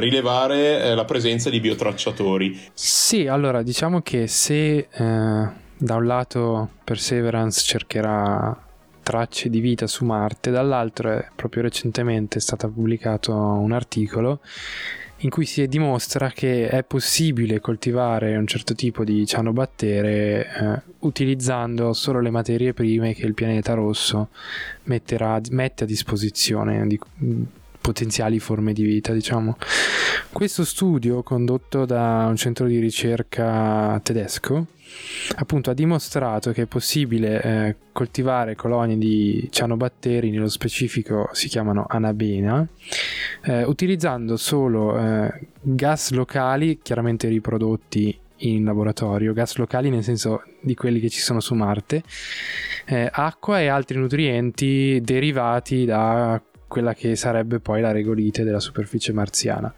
rilevare 0.00 0.94
la 0.94 1.04
presenza 1.04 1.50
di 1.50 1.60
biotracciatori. 1.60 2.58
Sì, 2.72 3.26
allora 3.26 3.62
diciamo 3.62 4.00
che 4.00 4.26
se 4.26 4.76
eh, 4.76 4.88
da 4.90 5.94
un 5.94 6.06
lato 6.06 6.70
Perseverance 6.82 7.62
cercherà 7.62 8.58
tracce 9.02 9.48
di 9.48 9.60
vita 9.60 9.86
su 9.86 10.04
Marte, 10.04 10.50
dall'altro 10.50 11.26
proprio 11.36 11.62
recentemente 11.62 12.38
è 12.38 12.40
stato 12.40 12.68
pubblicato 12.68 13.32
un 13.32 13.70
articolo 13.70 14.40
in 15.26 15.32
cui 15.32 15.44
si 15.44 15.66
dimostra 15.66 16.30
che 16.30 16.68
è 16.68 16.84
possibile 16.84 17.60
coltivare 17.60 18.36
un 18.36 18.46
certo 18.46 18.74
tipo 18.76 19.02
di 19.02 19.26
cianobattere 19.26 20.46
eh, 20.46 20.82
utilizzando 21.00 21.92
solo 21.92 22.20
le 22.20 22.30
materie 22.30 22.72
prime 22.72 23.12
che 23.12 23.26
il 23.26 23.34
pianeta 23.34 23.74
rosso 23.74 24.28
metterà, 24.84 25.40
mette 25.50 25.82
a 25.82 25.86
disposizione 25.86 26.86
di 26.86 26.98
potenziali 27.86 28.40
forme 28.40 28.72
di 28.72 28.82
vita, 28.82 29.12
diciamo. 29.12 29.56
Questo 30.32 30.64
studio 30.64 31.22
condotto 31.22 31.84
da 31.84 32.26
un 32.28 32.34
centro 32.34 32.66
di 32.66 32.80
ricerca 32.80 34.00
tedesco 34.02 34.66
appunto 35.36 35.70
ha 35.70 35.74
dimostrato 35.74 36.52
che 36.52 36.62
è 36.62 36.66
possibile 36.66 37.42
eh, 37.42 37.76
coltivare 37.92 38.56
colonie 38.56 38.98
di 38.98 39.46
cianobatteri, 39.50 40.30
nello 40.30 40.48
specifico 40.48 41.28
si 41.32 41.48
chiamano 41.48 41.86
anabena, 41.88 42.66
eh, 43.44 43.62
utilizzando 43.64 44.36
solo 44.36 44.98
eh, 44.98 45.46
gas 45.60 46.10
locali, 46.10 46.80
chiaramente 46.82 47.28
riprodotti 47.28 48.18
in 48.38 48.64
laboratorio, 48.64 49.32
gas 49.32 49.56
locali 49.56 49.90
nel 49.90 50.02
senso 50.02 50.42
di 50.60 50.74
quelli 50.74 50.98
che 50.98 51.08
ci 51.08 51.20
sono 51.20 51.40
su 51.40 51.54
Marte, 51.54 52.02
eh, 52.86 53.08
acqua 53.10 53.60
e 53.60 53.68
altri 53.68 53.98
nutrienti 53.98 55.00
derivati 55.02 55.84
da 55.84 56.40
quella 56.66 56.94
che 56.94 57.16
sarebbe 57.16 57.60
poi 57.60 57.80
la 57.80 57.92
regolite 57.92 58.44
della 58.44 58.60
superficie 58.60 59.12
marziana. 59.12 59.72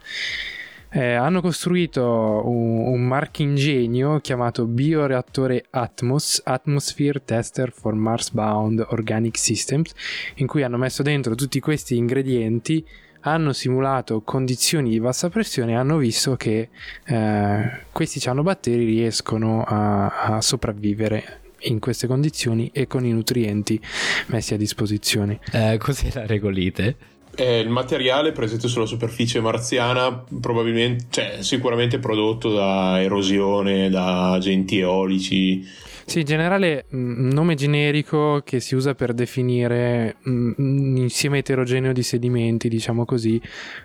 Eh, 0.91 1.13
hanno 1.13 1.39
costruito 1.39 2.41
un, 2.45 2.79
un 2.87 3.01
marchingegno 3.01 4.19
chiamato 4.21 4.65
Bioreattore 4.65 5.65
Atmos, 5.69 6.41
Atmosphere 6.43 7.23
Tester 7.23 7.71
for 7.71 7.93
Mars 7.93 8.31
Bound 8.31 8.83
Organic 8.89 9.37
Systems, 9.37 9.93
in 10.35 10.47
cui 10.47 10.63
hanno 10.63 10.77
messo 10.77 11.03
dentro 11.03 11.35
tutti 11.35 11.59
questi 11.59 11.95
ingredienti 11.95 12.83
hanno 13.21 13.53
simulato 13.53 14.21
condizioni 14.21 14.89
di 14.89 14.99
bassa 14.99 15.29
pressione 15.29 15.73
e 15.73 15.75
hanno 15.75 15.97
visto 15.97 16.35
che 16.35 16.69
eh, 17.05 17.71
questi 17.91 18.19
cianobatteri 18.19 18.85
riescono 18.85 19.63
a, 19.63 20.07
a, 20.07 20.41
sopravvivere 20.41 21.41
in 21.61 21.79
queste 21.79 22.07
condizioni 22.07 22.69
e 22.73 22.87
con 22.87 23.05
i 23.05 23.11
nutrienti 23.11 23.79
messi 24.27 24.53
a 24.53 24.57
disposizione. 24.57 25.39
Eh, 25.51 25.77
cos'è 25.77 26.09
la 26.13 26.25
regolite? 26.25 26.95
È 27.33 27.43
il 27.43 27.69
materiale 27.69 28.31
presente 28.31 28.67
sulla 28.67 28.85
superficie 28.85 29.39
marziana, 29.39 30.25
probabilmente, 30.41 31.05
cioè, 31.09 31.37
sicuramente 31.39 31.99
prodotto 31.99 32.51
da 32.51 33.01
erosione, 33.01 33.89
da 33.89 34.31
agenti 34.31 34.79
eolici. 34.79 35.65
Sì, 36.09 36.21
in 36.21 36.25
generale 36.25 36.85
un 36.89 37.29
nome 37.31 37.53
generico 37.53 38.41
che 38.43 38.59
si 38.59 38.73
usa 38.73 38.95
per 38.95 39.13
definire 39.13 40.15
un 40.23 40.95
insieme 40.97 41.37
eterogeneo 41.37 41.93
di 41.93 42.01
sedimenti, 42.01 42.67
diciamo 42.67 43.05
così, 43.05 43.39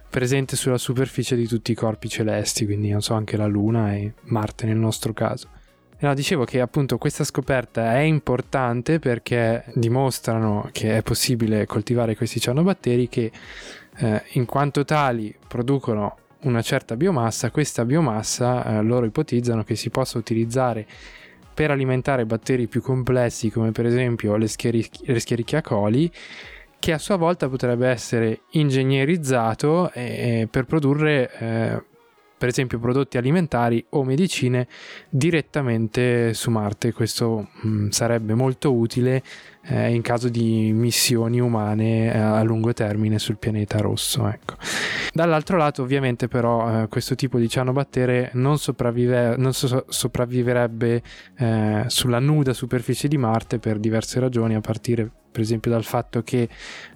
presente 0.09 0.57
sulla 0.57 0.79
superficie 0.79 1.37
di 1.37 1.47
tutti 1.47 1.73
i 1.73 1.75
corpi 1.75 2.09
celesti, 2.09 2.65
quindi 2.65 2.89
non 2.89 3.03
so 3.03 3.13
anche 3.13 3.37
la 3.37 3.47
Luna 3.47 3.95
e 3.95 4.15
Marte 4.23 4.65
nel 4.65 4.79
nostro 4.79 5.13
caso. 5.13 5.49
No, 6.05 6.13
dicevo 6.13 6.45
che 6.45 6.61
appunto 6.61 6.99
questa 6.99 7.25
scoperta 7.25 7.95
è 7.95 8.01
importante 8.01 8.99
perché 8.99 9.65
dimostrano 9.73 10.69
che 10.71 10.99
è 10.99 11.03
possibile 11.03 11.65
coltivare 11.65 12.15
questi 12.15 12.39
cianobatteri 12.41 13.09
che 13.09 13.33
eh, 13.97 14.23
in 14.33 14.45
quanto 14.45 14.85
tali 14.85 15.35
producono 15.49 16.19
una 16.41 16.61
certa 16.61 16.95
biomassa, 16.95 17.51
questa 17.51 17.87
biomassa 17.87 18.67
eh, 18.67 18.83
loro 18.83 19.07
ipotizzano 19.07 19.65
che 19.65 19.77
si 19.77 19.89
possa 19.89 20.19
utilizzare 20.19 20.87
per 21.55 21.71
alimentare 21.71 22.27
batteri 22.27 22.67
più 22.67 22.83
complessi 22.83 23.49
come 23.49 23.73
per 23.73 23.87
esempio 23.87 24.37
le, 24.37 24.45
Escherichia 24.45 25.63
coli 25.63 26.13
che 26.79 26.93
a 26.93 26.99
sua 26.99 27.17
volta 27.17 27.49
potrebbe 27.49 27.89
essere 27.89 28.41
ingegnerizzato 28.51 29.91
eh, 29.95 30.49
per 30.51 30.67
produrre 30.67 31.31
eh, 31.39 31.83
per 32.45 32.53
esempio 32.53 32.79
prodotti 32.79 33.17
alimentari 33.17 33.83
o 33.91 34.05
medicine 34.05 34.69
direttamente 35.09 36.35
su 36.35 36.51
Marte. 36.51 36.93
Questo 36.93 37.49
mh, 37.63 37.69
mm, 37.69 37.89
sarebbe 37.89 38.35
molto 38.35 38.75
utile 38.75 39.23
eh, 39.63 39.95
in 39.95 40.03
caso 40.03 40.29
di 40.29 40.71
missioni 40.75 41.41
umane 41.41 42.13
eh, 42.13 42.19
a 42.19 42.43
lungo 42.43 42.75
termine 42.75 43.19
sul 43.19 43.39
pianeta 43.39 43.79
rosso. 43.79 44.29
Ecco. 44.29 44.57
Dall'altro 45.15 45.57
lato, 45.57 45.81
ovviamente, 45.81 46.29
però, 46.29 46.83
eh, 46.83 46.89
questo 46.89 47.15
tipo 47.15 47.39
di 47.39 47.49
cianobattere 47.49 48.29
non, 48.35 48.59
sopravvive, 48.59 49.37
non 49.39 49.55
so- 49.55 49.87
sopravviverebbe 49.89 51.03
eh, 51.39 51.85
sulla 51.87 52.19
nuda 52.19 52.53
superficie 52.53 53.09
di 53.09 53.17
Marte 53.17 53.59
per 53.59 53.79
diverse 53.79 54.21
ragioni, 54.21 54.55
a 54.55 54.61
partire 54.61 55.11
per 55.35 55.43
esempio 55.43 55.73
dal 55.73 55.83
fatto 55.83 56.23
che 56.23 56.49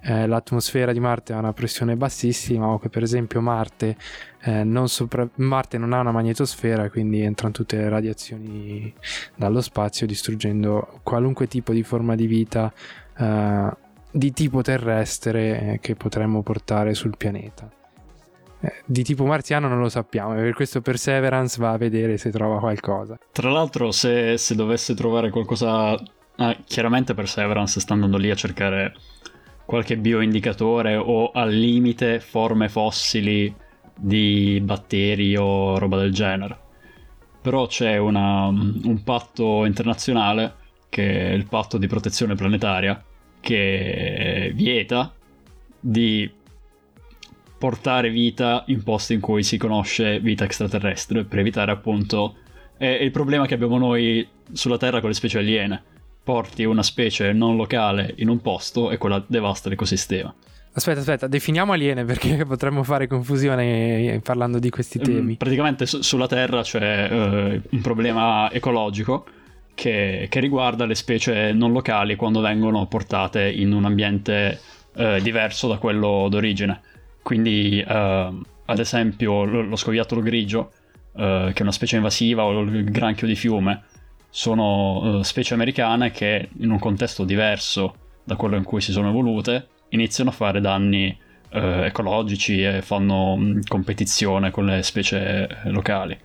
eh, 0.03 0.29
l'atmosfera 0.29 0.93
di 0.93 1.01
Marte 1.01 1.33
ha 1.33 1.39
una 1.39 1.53
pressione 1.53 1.97
bassissima 1.97 2.69
o 2.69 2.79
che 2.79 2.89
per 2.89 3.03
esempio 3.03 3.41
Marte, 3.41 3.97
eh, 4.43 4.63
non, 4.63 4.89
sopra- 4.89 5.29
Marte 5.35 5.77
non 5.77 5.93
ha 5.93 5.99
una 5.99 6.13
magnetosfera 6.13 6.89
quindi 6.89 7.21
entrano 7.21 7.53
tutte 7.53 7.77
le 7.77 7.89
radiazioni 7.89 8.95
dallo 9.35 9.61
spazio 9.61 10.07
distruggendo 10.07 11.01
qualunque 11.03 11.49
tipo 11.49 11.73
di 11.73 11.83
forma 11.83 12.15
di 12.15 12.29
vita 12.29 12.73
eh, 13.19 13.71
di 14.13 14.33
tipo 14.33 14.63
terrestre 14.63 15.61
eh, 15.61 15.79
che 15.81 15.97
potremmo 15.97 16.43
portare 16.43 16.95
sul 16.95 17.17
pianeta. 17.17 17.69
Eh, 18.61 18.83
di 18.85 19.05
tipo 19.05 19.25
marziano 19.25 19.69
non 19.69 19.81
lo 19.81 19.89
sappiamo, 19.89 20.35
e 20.35 20.43
per 20.43 20.55
questo 20.55 20.81
Perseverance 20.81 21.61
va 21.61 21.73
a 21.73 21.77
vedere 21.77 22.17
se 22.17 22.31
trova 22.31 22.59
qualcosa. 22.59 23.19
Tra 23.33 23.51
l'altro, 23.51 23.91
se, 23.93 24.37
se 24.37 24.55
dovesse 24.55 24.95
trovare 24.95 25.31
qualcosa. 25.31 25.97
Ah, 26.41 26.57
chiaramente 26.65 27.15
Perseverance 27.15 27.81
sta 27.81 27.95
andando 27.95 28.17
lì 28.17 28.31
a 28.31 28.37
cercare 28.37 28.95
qualche 29.65 29.97
bioindicatore 29.97 30.95
o 30.95 31.33
al 31.33 31.53
limite 31.53 32.21
forme 32.21 32.69
fossili 32.69 33.53
di 33.97 34.61
batteri 34.63 35.37
o 35.37 35.79
roba 35.79 35.99
del 35.99 36.13
genere. 36.13 36.57
Però 37.43 37.67
c'è 37.67 37.97
una, 37.97 38.47
un 38.47 39.03
patto 39.03 39.65
internazionale, 39.65 40.55
che 40.89 41.31
è 41.31 41.33
il 41.33 41.47
patto 41.47 41.77
di 41.77 41.89
protezione 41.89 42.37
planetaria, 42.37 43.03
che 43.41 44.53
vieta 44.55 45.13
di 45.81 46.31
portare 47.59 48.11
vita 48.11 48.63
in 48.69 48.85
posti 48.85 49.15
in 49.15 49.21
cui 49.21 49.43
si 49.43 49.57
conosce 49.57 50.21
vita 50.21 50.45
extraterrestre 50.45 51.25
per 51.25 51.41
evitare 51.41 51.73
appunto 51.73 52.37
è 52.77 52.87
il 52.87 53.11
problema 53.11 53.47
che 53.47 53.55
abbiamo 53.55 53.79
noi 53.79 54.27
sulla 54.53 54.77
Terra 54.77 55.01
con 55.01 55.09
le 55.09 55.17
specie 55.17 55.39
aliene 55.39 55.83
porti 56.29 56.65
una 56.65 56.83
specie 56.83 57.33
non 57.33 57.57
locale 57.57 58.13
in 58.19 58.29
un 58.29 58.43
posto 58.43 58.91
e 58.91 58.99
quella 58.99 59.25
devasta 59.27 59.71
l'ecosistema 59.71 60.35
Aspetta, 60.73 61.01
aspetta, 61.01 61.27
definiamo 61.27 61.73
aliene 61.73 62.05
perché 62.05 62.45
potremmo 62.47 62.83
fare 62.83 63.07
confusione 63.07 64.21
parlando 64.23 64.59
di 64.59 64.69
questi 64.69 64.99
temi. 64.99 65.37
Praticamente 65.37 65.87
su- 65.87 66.03
sulla 66.03 66.27
Terra 66.27 66.61
c'è 66.61 67.09
uh, 67.11 67.63
un 67.71 67.81
problema 67.81 68.53
ecologico 68.53 69.25
che, 69.75 70.27
che, 70.29 70.41
riguarda 70.41 70.85
le 70.85 70.95
specie 70.95 71.53
non 71.53 71.73
locali 71.73 72.15
quando 72.15 72.41
vengono 72.41 72.87
portate 72.87 73.51
in 73.51 73.73
un 73.73 73.87
ambiente 73.87 74.61
uh, 74.97 75.19
diverso 75.21 75.67
da 75.67 75.79
quello 75.79 76.29
d'origine. 76.29 76.79
Quindi, 77.23 77.83
uh, 77.85 77.93
ad 77.93 78.79
esempio, 78.79 79.45
lo, 79.45 79.63
lo 79.63 79.77
scoiattolo 79.77 80.21
grigio, 80.21 80.73
che 81.19 81.53
è 81.53 81.63
una 81.63 81.73
specie 81.73 81.97
invasiva, 81.97 82.45
o 82.45 82.61
il 82.61 82.85
granchio 82.85 83.27
di 83.27 83.35
fiume, 83.35 83.83
sono 84.39 85.21
specie 85.25 85.55
americane 85.55 86.13
che 86.13 86.51
in 86.59 86.71
un 86.71 86.79
contesto 86.79 87.25
diverso 87.25 87.95
da 88.23 88.37
quello 88.37 88.55
in 88.55 88.63
cui 88.63 88.81
si 88.81 88.93
sono 88.93 89.09
evolute 89.09 89.67
iniziano 89.89 90.31
a 90.31 90.33
fare 90.33 90.61
danni 90.61 91.09
eh, 91.51 91.87
ecologici 91.87 92.63
e 92.63 92.81
fanno 92.81 93.35
mh, 93.35 93.43
mm, 93.43 93.61
competizione 93.67 94.53
con 94.53 94.67
le 94.67 94.85
specie 94.85 95.49
eh, 95.49 95.71
locali. 95.71 96.17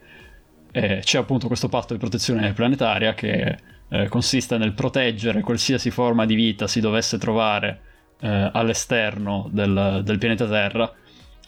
E 0.71 0.99
c'è 1.03 1.17
appunto 1.17 1.47
questo 1.47 1.69
patto 1.69 1.93
di 1.93 1.99
protezione 1.99 2.53
planetaria 2.53 3.15
che 3.15 3.57
eh, 3.89 4.07
consiste 4.09 4.59
nel 4.59 4.73
proteggere 4.73 5.41
qualsiasi 5.41 5.89
forma 5.89 6.27
di 6.27 6.35
vita 6.35 6.67
si 6.67 6.81
dovesse 6.81 7.17
trovare 7.17 7.81
eh, 8.19 8.49
all'esterno 8.53 9.49
del, 9.51 10.01
del, 10.03 10.19
pianeta 10.19 10.47
Terra 10.47 10.93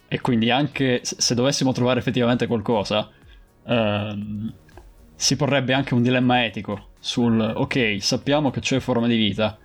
e 0.08 0.20
quindi 0.20 0.50
anche 0.50 1.02
se 1.04 1.36
dovessimo 1.36 1.74
trovare 1.74 2.00
effettivamente 2.00 2.48
qualcosa 2.48 3.08
ehm, 3.68 4.54
si 5.16 5.36
porrebbe 5.36 5.74
anche 5.74 5.94
un 5.94 6.02
dilemma 6.02 6.44
etico 6.44 6.90
sul 7.00 7.40
ok 7.40 7.98
sappiamo 8.00 8.52
che 8.52 8.60
c'è 8.60 8.80
forma 8.80 9.08
di 9.08 9.16
vita 9.16 9.58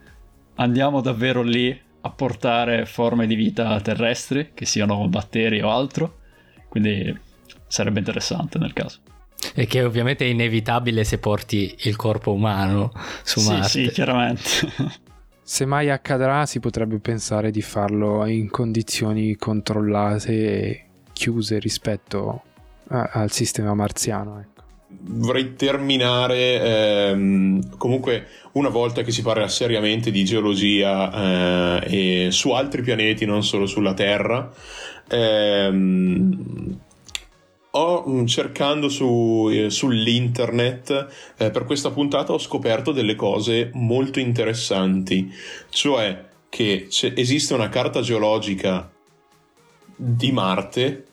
andiamo 0.57 1.01
davvero 1.01 1.43
lì 1.43 1.89
apportare 2.03 2.87
forme 2.87 3.27
di 3.27 3.35
vita 3.35 3.79
terrestri, 3.81 4.51
che 4.55 4.65
siano 4.65 5.07
batteri 5.09 5.61
o 5.61 5.71
altro, 5.71 6.19
quindi 6.69 7.19
sarebbe 7.67 7.99
interessante 7.99 8.59
nel 8.59 8.73
caso. 8.73 9.01
E 9.55 9.67
che 9.67 9.83
ovviamente 9.83 10.25
è 10.25 10.29
inevitabile 10.29 11.03
se 11.05 11.19
porti 11.19 11.75
il 11.85 11.97
corpo 11.97 12.33
umano 12.33 12.93
su 13.23 13.41
sì, 13.41 13.49
Marte. 13.49 13.69
Sì, 13.69 13.89
chiaramente. 13.89 14.43
Se 15.51 15.65
mai 15.65 15.91
accadrà, 15.91 16.47
si 16.47 16.61
potrebbe 16.61 17.01
pensare 17.01 17.51
di 17.51 17.61
farlo 17.61 18.25
in 18.25 18.49
condizioni 18.51 19.35
controllate 19.35 20.29
e 20.29 20.87
chiuse 21.13 21.59
rispetto 21.59 22.43
a, 22.91 23.11
al 23.15 23.33
sistema 23.33 23.75
marziano. 23.75 24.39
Ecco 24.39 24.50
vorrei 25.03 25.55
terminare 25.55 27.09
ehm, 27.11 27.77
comunque 27.77 28.27
una 28.53 28.69
volta 28.69 29.03
che 29.03 29.13
si 29.13 29.23
parla 29.23 29.49
seriamente 29.49 30.11
di 30.11 30.25
geologia 30.25 31.81
eh, 31.83 32.27
e 32.27 32.31
su 32.31 32.51
altri 32.51 32.83
pianeti, 32.83 33.25
non 33.25 33.43
solo 33.43 33.67
sulla 33.67 33.95
Terra. 33.95 34.53
Ehm, 35.09 36.79
ho 37.73 38.05
mm, 38.09 38.27
cercando 38.27 38.89
su, 38.89 39.49
eh, 39.51 39.71
sull'internet 39.71 41.35
eh, 41.37 41.51
per 41.51 41.65
questa 41.65 41.91
puntata 41.91 42.33
ho 42.33 42.39
scoperto 42.39 42.93
delle 42.93 43.15
cose 43.15 43.71
molto 43.75 44.19
interessanti, 44.19 45.33
cioè 45.69 46.29
che 46.49 46.89
esiste 46.89 47.55
una 47.55 47.69
carta 47.69 48.01
geologica 48.01 48.91
di 49.95 50.33
Marte 50.33 51.05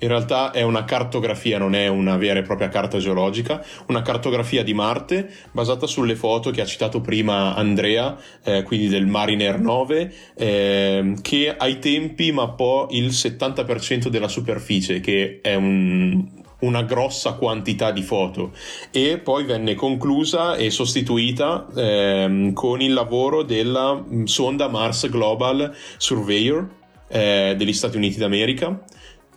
in 0.00 0.08
realtà 0.08 0.52
è 0.52 0.62
una 0.62 0.84
cartografia, 0.84 1.58
non 1.58 1.74
è 1.74 1.88
una 1.88 2.16
vera 2.16 2.38
e 2.38 2.42
propria 2.42 2.68
carta 2.68 2.98
geologica, 2.98 3.64
una 3.88 4.02
cartografia 4.02 4.62
di 4.62 4.72
Marte 4.72 5.28
basata 5.50 5.86
sulle 5.86 6.14
foto 6.14 6.50
che 6.50 6.60
ha 6.60 6.66
citato 6.66 7.00
prima 7.00 7.54
Andrea, 7.56 8.16
eh, 8.44 8.62
quindi 8.62 8.88
del 8.88 9.06
Mariner 9.06 9.58
9, 9.58 10.14
eh, 10.36 11.14
che 11.20 11.54
ai 11.56 11.78
tempi 11.80 12.30
mappò 12.30 12.86
il 12.90 13.06
70% 13.06 14.06
della 14.08 14.28
superficie, 14.28 15.00
che 15.00 15.40
è 15.42 15.56
un, 15.56 16.24
una 16.60 16.82
grossa 16.82 17.32
quantità 17.32 17.90
di 17.90 18.02
foto. 18.02 18.52
E 18.92 19.18
poi 19.18 19.44
venne 19.44 19.74
conclusa 19.74 20.54
e 20.54 20.70
sostituita 20.70 21.66
ehm, 21.74 22.52
con 22.52 22.80
il 22.80 22.92
lavoro 22.92 23.42
della 23.42 24.04
sonda 24.24 24.68
Mars 24.68 25.08
Global 25.08 25.74
Surveyor 25.96 26.76
eh, 27.08 27.54
degli 27.56 27.72
Stati 27.72 27.96
Uniti 27.96 28.18
d'America 28.18 28.80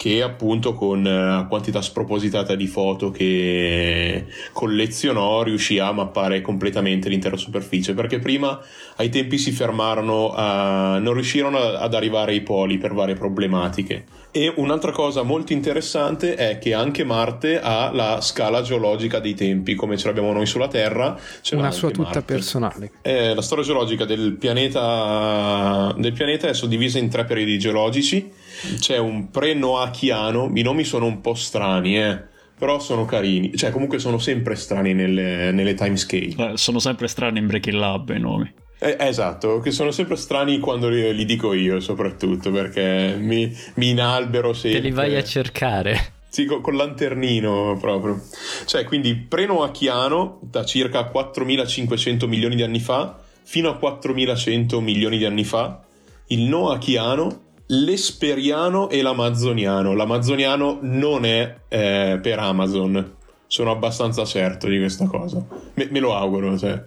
che 0.01 0.23
appunto 0.23 0.73
con 0.73 1.05
uh, 1.05 1.47
quantità 1.47 1.79
spropositata 1.79 2.55
di 2.55 2.65
foto 2.65 3.11
che 3.11 4.25
collezionò 4.51 5.43
riuscì 5.43 5.77
a 5.77 5.91
mappare 5.91 6.41
completamente 6.41 7.07
l'intera 7.07 7.37
superficie 7.37 7.93
perché 7.93 8.17
prima 8.17 8.59
ai 8.95 9.09
tempi 9.09 9.37
si 9.37 9.51
fermarono 9.51 10.33
a 10.33 10.97
non 10.97 11.13
riuscirono 11.13 11.59
ad 11.59 11.93
arrivare 11.93 12.31
ai 12.31 12.41
poli 12.41 12.79
per 12.79 12.95
varie 12.95 13.13
problematiche. 13.13 14.05
E 14.31 14.51
un'altra 14.55 14.91
cosa 14.91 15.21
molto 15.21 15.53
interessante 15.53 16.33
è 16.33 16.57
che 16.57 16.73
anche 16.73 17.03
Marte 17.03 17.59
ha 17.61 17.91
la 17.91 18.21
scala 18.21 18.63
geologica 18.63 19.19
dei 19.19 19.35
tempi 19.35 19.75
come 19.75 19.97
ce 19.97 20.07
l'abbiamo 20.07 20.31
noi 20.33 20.47
sulla 20.47 20.67
Terra 20.67 21.15
una 21.51 21.69
sua 21.69 21.91
tutta 21.91 22.05
Marte. 22.05 22.21
personale. 22.21 22.91
Eh, 23.03 23.35
la 23.35 23.41
storia 23.43 23.63
geologica 23.63 24.05
del 24.05 24.33
pianeta, 24.33 25.93
del 25.95 26.13
pianeta 26.13 26.47
è 26.47 26.55
suddivisa 26.55 26.97
in 26.97 27.09
tre 27.09 27.25
periodi 27.25 27.59
geologici 27.59 28.31
c'è 28.79 28.97
un 28.97 29.29
pre-noachiano, 29.29 30.51
i 30.53 30.61
nomi 30.61 30.83
sono 30.83 31.05
un 31.05 31.21
po' 31.21 31.33
strani, 31.33 31.97
eh 31.97 32.29
però 32.61 32.77
sono 32.79 33.05
carini. 33.05 33.57
Cioè, 33.57 33.71
comunque 33.71 33.97
sono 33.97 34.19
sempre 34.19 34.53
strani 34.53 34.93
nelle, 34.93 35.51
nelle 35.51 35.73
timescale. 35.73 36.51
Eh, 36.51 36.57
sono 36.57 36.77
sempre 36.77 37.07
strani 37.07 37.39
in 37.39 37.47
Breaking 37.47 37.75
Lab 37.75 38.13
i 38.15 38.19
nomi. 38.19 38.53
Eh, 38.77 38.97
esatto, 38.99 39.59
che 39.61 39.71
sono 39.71 39.89
sempre 39.89 40.15
strani 40.15 40.59
quando 40.59 40.87
li, 40.87 41.11
li 41.15 41.25
dico 41.25 41.53
io, 41.53 41.79
soprattutto 41.79 42.51
perché 42.51 43.15
mi, 43.19 43.51
mi, 43.75 43.89
inalbero 43.89 44.53
sempre. 44.53 44.79
Te 44.79 44.87
li 44.87 44.93
vai 44.93 45.15
a 45.15 45.23
cercare. 45.23 46.13
Sì, 46.29 46.45
con, 46.45 46.61
con 46.61 46.75
lanternino 46.75 47.77
proprio. 47.81 48.21
Cioè, 48.65 48.83
quindi 48.83 49.15
pre-noachiano 49.15 50.39
da 50.43 50.63
circa 50.63 51.05
4500 51.05 52.27
milioni 52.27 52.55
di 52.55 52.61
anni 52.61 52.79
fa 52.79 53.19
fino 53.43 53.69
a 53.69 53.75
4100 53.75 54.79
milioni 54.81 55.17
di 55.17 55.25
anni 55.25 55.43
fa, 55.43 55.83
il 56.27 56.43
noachiano 56.43 57.49
l'esperiano 57.71 58.89
e 58.89 59.01
l'amazzoniano. 59.01 59.93
L'amazzoniano 59.93 60.79
non 60.81 61.25
è 61.25 61.55
eh, 61.67 62.19
per 62.21 62.39
Amazon, 62.39 63.15
sono 63.47 63.71
abbastanza 63.71 64.25
certo 64.25 64.67
di 64.67 64.77
questa 64.77 65.07
cosa. 65.07 65.45
Me, 65.75 65.87
me 65.89 65.99
lo 65.99 66.15
auguro, 66.15 66.57
cioè. 66.57 66.83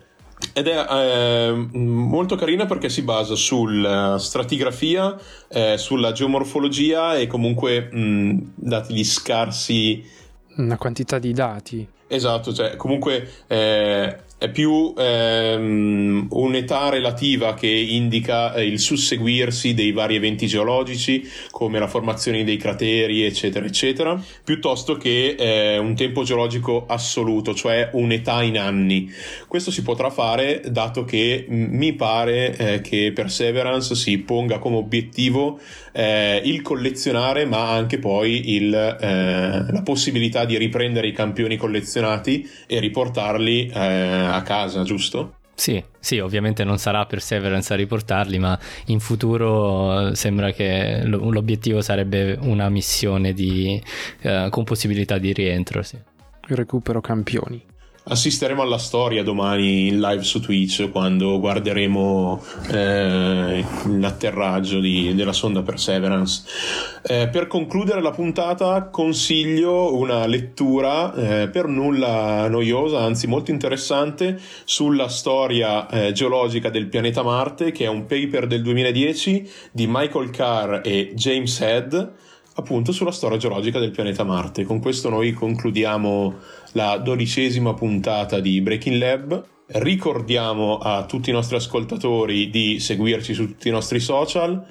Ed 0.52 0.66
è 0.66 0.86
eh, 0.90 1.52
molto 1.72 2.36
carina 2.36 2.66
perché 2.66 2.88
si 2.88 3.02
basa 3.02 3.34
sulla 3.34 4.18
stratigrafia, 4.18 5.18
eh, 5.48 5.78
sulla 5.78 6.12
geomorfologia 6.12 7.16
e 7.16 7.26
comunque, 7.26 7.88
mh, 7.90 8.52
dati 8.54 8.94
gli 8.94 9.04
scarsi... 9.04 10.04
Una 10.56 10.76
quantità 10.76 11.18
di 11.18 11.32
dati. 11.32 11.88
Esatto, 12.06 12.52
cioè 12.52 12.76
comunque 12.76 13.28
eh, 13.46 14.23
è 14.36 14.50
più 14.50 14.92
ehm, 14.96 16.26
un'età 16.30 16.88
relativa 16.88 17.54
che 17.54 17.68
indica 17.68 18.54
eh, 18.54 18.66
il 18.66 18.78
susseguirsi 18.78 19.74
dei 19.74 19.92
vari 19.92 20.16
eventi 20.16 20.46
geologici, 20.46 21.26
come 21.50 21.78
la 21.78 21.86
formazione 21.86 22.44
dei 22.44 22.56
crateri, 22.56 23.24
eccetera, 23.24 23.64
eccetera, 23.64 24.20
piuttosto 24.44 24.96
che 24.96 25.36
eh, 25.38 25.78
un 25.78 25.94
tempo 25.94 26.24
geologico 26.24 26.84
assoluto, 26.86 27.54
cioè 27.54 27.90
un'età 27.92 28.42
in 28.42 28.58
anni. 28.58 29.10
Questo 29.48 29.70
si 29.70 29.82
potrà 29.82 30.10
fare 30.10 30.62
dato 30.68 31.04
che 31.04 31.46
mi 31.48 31.94
pare 31.94 32.56
eh, 32.56 32.80
che 32.80 33.12
Perseverance 33.14 33.94
si 33.94 34.18
ponga 34.18 34.58
come 34.58 34.76
obiettivo 34.76 35.58
eh, 35.92 36.42
il 36.44 36.60
collezionare, 36.60 37.44
ma 37.46 37.70
anche 37.70 37.98
poi 37.98 38.54
il, 38.54 38.74
eh, 38.74 39.72
la 39.72 39.82
possibilità 39.82 40.44
di 40.44 40.58
riprendere 40.58 41.06
i 41.06 41.12
campioni 41.12 41.56
collezionati 41.56 42.48
e 42.66 42.80
riportarli 42.80 43.70
eh, 43.72 44.23
a 44.26 44.42
casa, 44.42 44.82
giusto? 44.82 45.36
Sì, 45.54 45.82
sì, 46.00 46.18
ovviamente 46.18 46.64
non 46.64 46.78
sarà 46.78 47.06
Perseverance 47.06 47.72
a 47.72 47.76
riportarli, 47.76 48.38
ma 48.38 48.58
in 48.86 48.98
futuro 48.98 50.08
eh, 50.08 50.14
sembra 50.16 50.50
che 50.50 51.02
l'obiettivo 51.04 51.80
sarebbe 51.80 52.36
una 52.40 52.68
missione 52.68 53.32
di, 53.32 53.80
uh, 54.22 54.48
con 54.50 54.64
possibilità 54.64 55.18
di 55.18 55.32
rientro. 55.32 55.82
Sì. 55.82 55.96
Recupero 56.46 57.00
campioni 57.00 57.72
assisteremo 58.06 58.60
alla 58.60 58.78
storia 58.78 59.22
domani 59.22 59.88
in 59.88 60.00
live 60.00 60.22
su 60.22 60.40
Twitch 60.40 60.90
quando 60.90 61.38
guarderemo 61.40 62.42
eh, 62.70 63.64
l'atterraggio 63.98 64.80
di, 64.80 65.14
della 65.14 65.32
sonda 65.32 65.62
Perseverance. 65.62 66.42
Eh, 67.02 67.28
per 67.28 67.46
concludere 67.46 68.02
la 68.02 68.10
puntata 68.10 68.88
consiglio 68.88 69.96
una 69.96 70.26
lettura 70.26 71.14
eh, 71.14 71.48
per 71.48 71.66
nulla 71.66 72.46
noiosa, 72.48 73.00
anzi 73.00 73.26
molto 73.26 73.50
interessante, 73.50 74.38
sulla 74.64 75.08
storia 75.08 75.88
eh, 75.88 76.12
geologica 76.12 76.68
del 76.68 76.88
pianeta 76.88 77.22
Marte, 77.22 77.72
che 77.72 77.84
è 77.84 77.88
un 77.88 78.06
paper 78.06 78.46
del 78.46 78.62
2010 78.62 79.50
di 79.72 79.86
Michael 79.88 80.30
Carr 80.30 80.80
e 80.82 81.12
James 81.14 81.60
Head 81.60 82.12
appunto 82.54 82.92
sulla 82.92 83.12
storia 83.12 83.38
geologica 83.38 83.78
del 83.78 83.90
pianeta 83.90 84.24
Marte. 84.24 84.64
Con 84.64 84.80
questo 84.80 85.08
noi 85.08 85.32
concludiamo 85.32 86.34
la 86.72 86.98
dodicesima 86.98 87.74
puntata 87.74 88.40
di 88.40 88.60
Breaking 88.60 88.96
Lab. 88.96 89.44
Ricordiamo 89.66 90.78
a 90.78 91.04
tutti 91.06 91.30
i 91.30 91.32
nostri 91.32 91.56
ascoltatori 91.56 92.50
di 92.50 92.78
seguirci 92.78 93.34
su 93.34 93.46
tutti 93.48 93.68
i 93.68 93.72
nostri 93.72 93.98
social. 93.98 94.64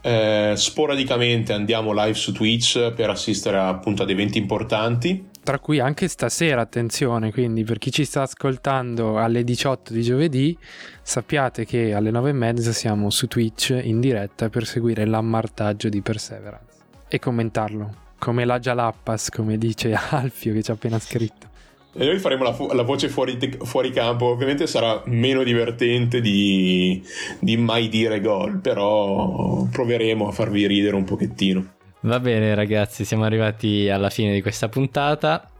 Eh, 0.00 0.52
sporadicamente 0.56 1.52
andiamo 1.52 1.92
live 1.92 2.14
su 2.14 2.32
Twitch 2.32 2.92
per 2.92 3.10
assistere 3.10 3.58
appunto 3.58 4.04
ad 4.04 4.10
eventi 4.10 4.38
importanti. 4.38 5.26
Tra 5.42 5.58
cui 5.58 5.80
anche 5.80 6.08
stasera, 6.08 6.60
attenzione, 6.60 7.32
quindi 7.32 7.64
per 7.64 7.78
chi 7.78 7.90
ci 7.90 8.04
sta 8.04 8.22
ascoltando 8.22 9.18
alle 9.18 9.44
18 9.44 9.92
di 9.92 10.02
giovedì, 10.02 10.56
sappiate 11.02 11.64
che 11.64 11.94
alle 11.94 12.10
9 12.10 12.30
e 12.30 12.34
mezza 12.34 12.72
siamo 12.72 13.10
su 13.10 13.26
Twitch 13.26 13.78
in 13.82 13.98
diretta 13.98 14.50
per 14.50 14.66
seguire 14.66 15.06
l'ammartaggio 15.06 15.88
di 15.88 16.02
Perseverance 16.02 16.77
e 17.08 17.18
commentarlo 17.18 18.06
come 18.18 18.44
la 18.44 18.58
Jalappas, 18.58 19.30
come 19.30 19.56
dice 19.56 19.92
Alfio 20.10 20.52
che 20.52 20.62
ci 20.62 20.70
ha 20.70 20.74
appena 20.74 20.98
scritto. 20.98 21.46
E 21.94 22.04
noi 22.04 22.18
faremo 22.18 22.44
la, 22.44 22.52
fu- 22.52 22.70
la 22.72 22.82
voce 22.82 23.08
fuori, 23.08 23.38
fuori, 23.62 23.90
campo, 23.90 24.26
ovviamente 24.26 24.66
sarà 24.66 25.02
meno 25.06 25.42
divertente 25.42 26.20
di, 26.20 27.02
di 27.40 27.56
mai 27.56 27.88
dire 27.88 28.20
gol, 28.20 28.58
però 28.58 29.66
proveremo 29.70 30.28
a 30.28 30.32
farvi 30.32 30.66
ridere 30.66 30.94
un 30.94 31.04
pochettino. 31.04 31.76
Va 32.00 32.20
bene 32.20 32.54
ragazzi, 32.54 33.04
siamo 33.04 33.24
arrivati 33.24 33.88
alla 33.88 34.10
fine 34.10 34.32
di 34.32 34.42
questa 34.42 34.68
puntata. 34.68 35.50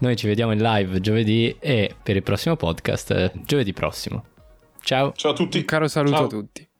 Noi 0.00 0.16
ci 0.16 0.26
vediamo 0.26 0.52
in 0.52 0.62
live 0.62 1.00
giovedì 1.00 1.54
e 1.60 1.94
per 2.02 2.16
il 2.16 2.22
prossimo 2.22 2.56
podcast 2.56 3.32
giovedì 3.44 3.72
prossimo. 3.72 4.24
Ciao. 4.80 5.12
Ciao 5.14 5.32
a 5.32 5.34
tutti. 5.34 5.58
Un 5.58 5.64
caro 5.64 5.88
saluto 5.88 6.16
Ciao. 6.16 6.24
a 6.24 6.28
tutti. 6.28 6.71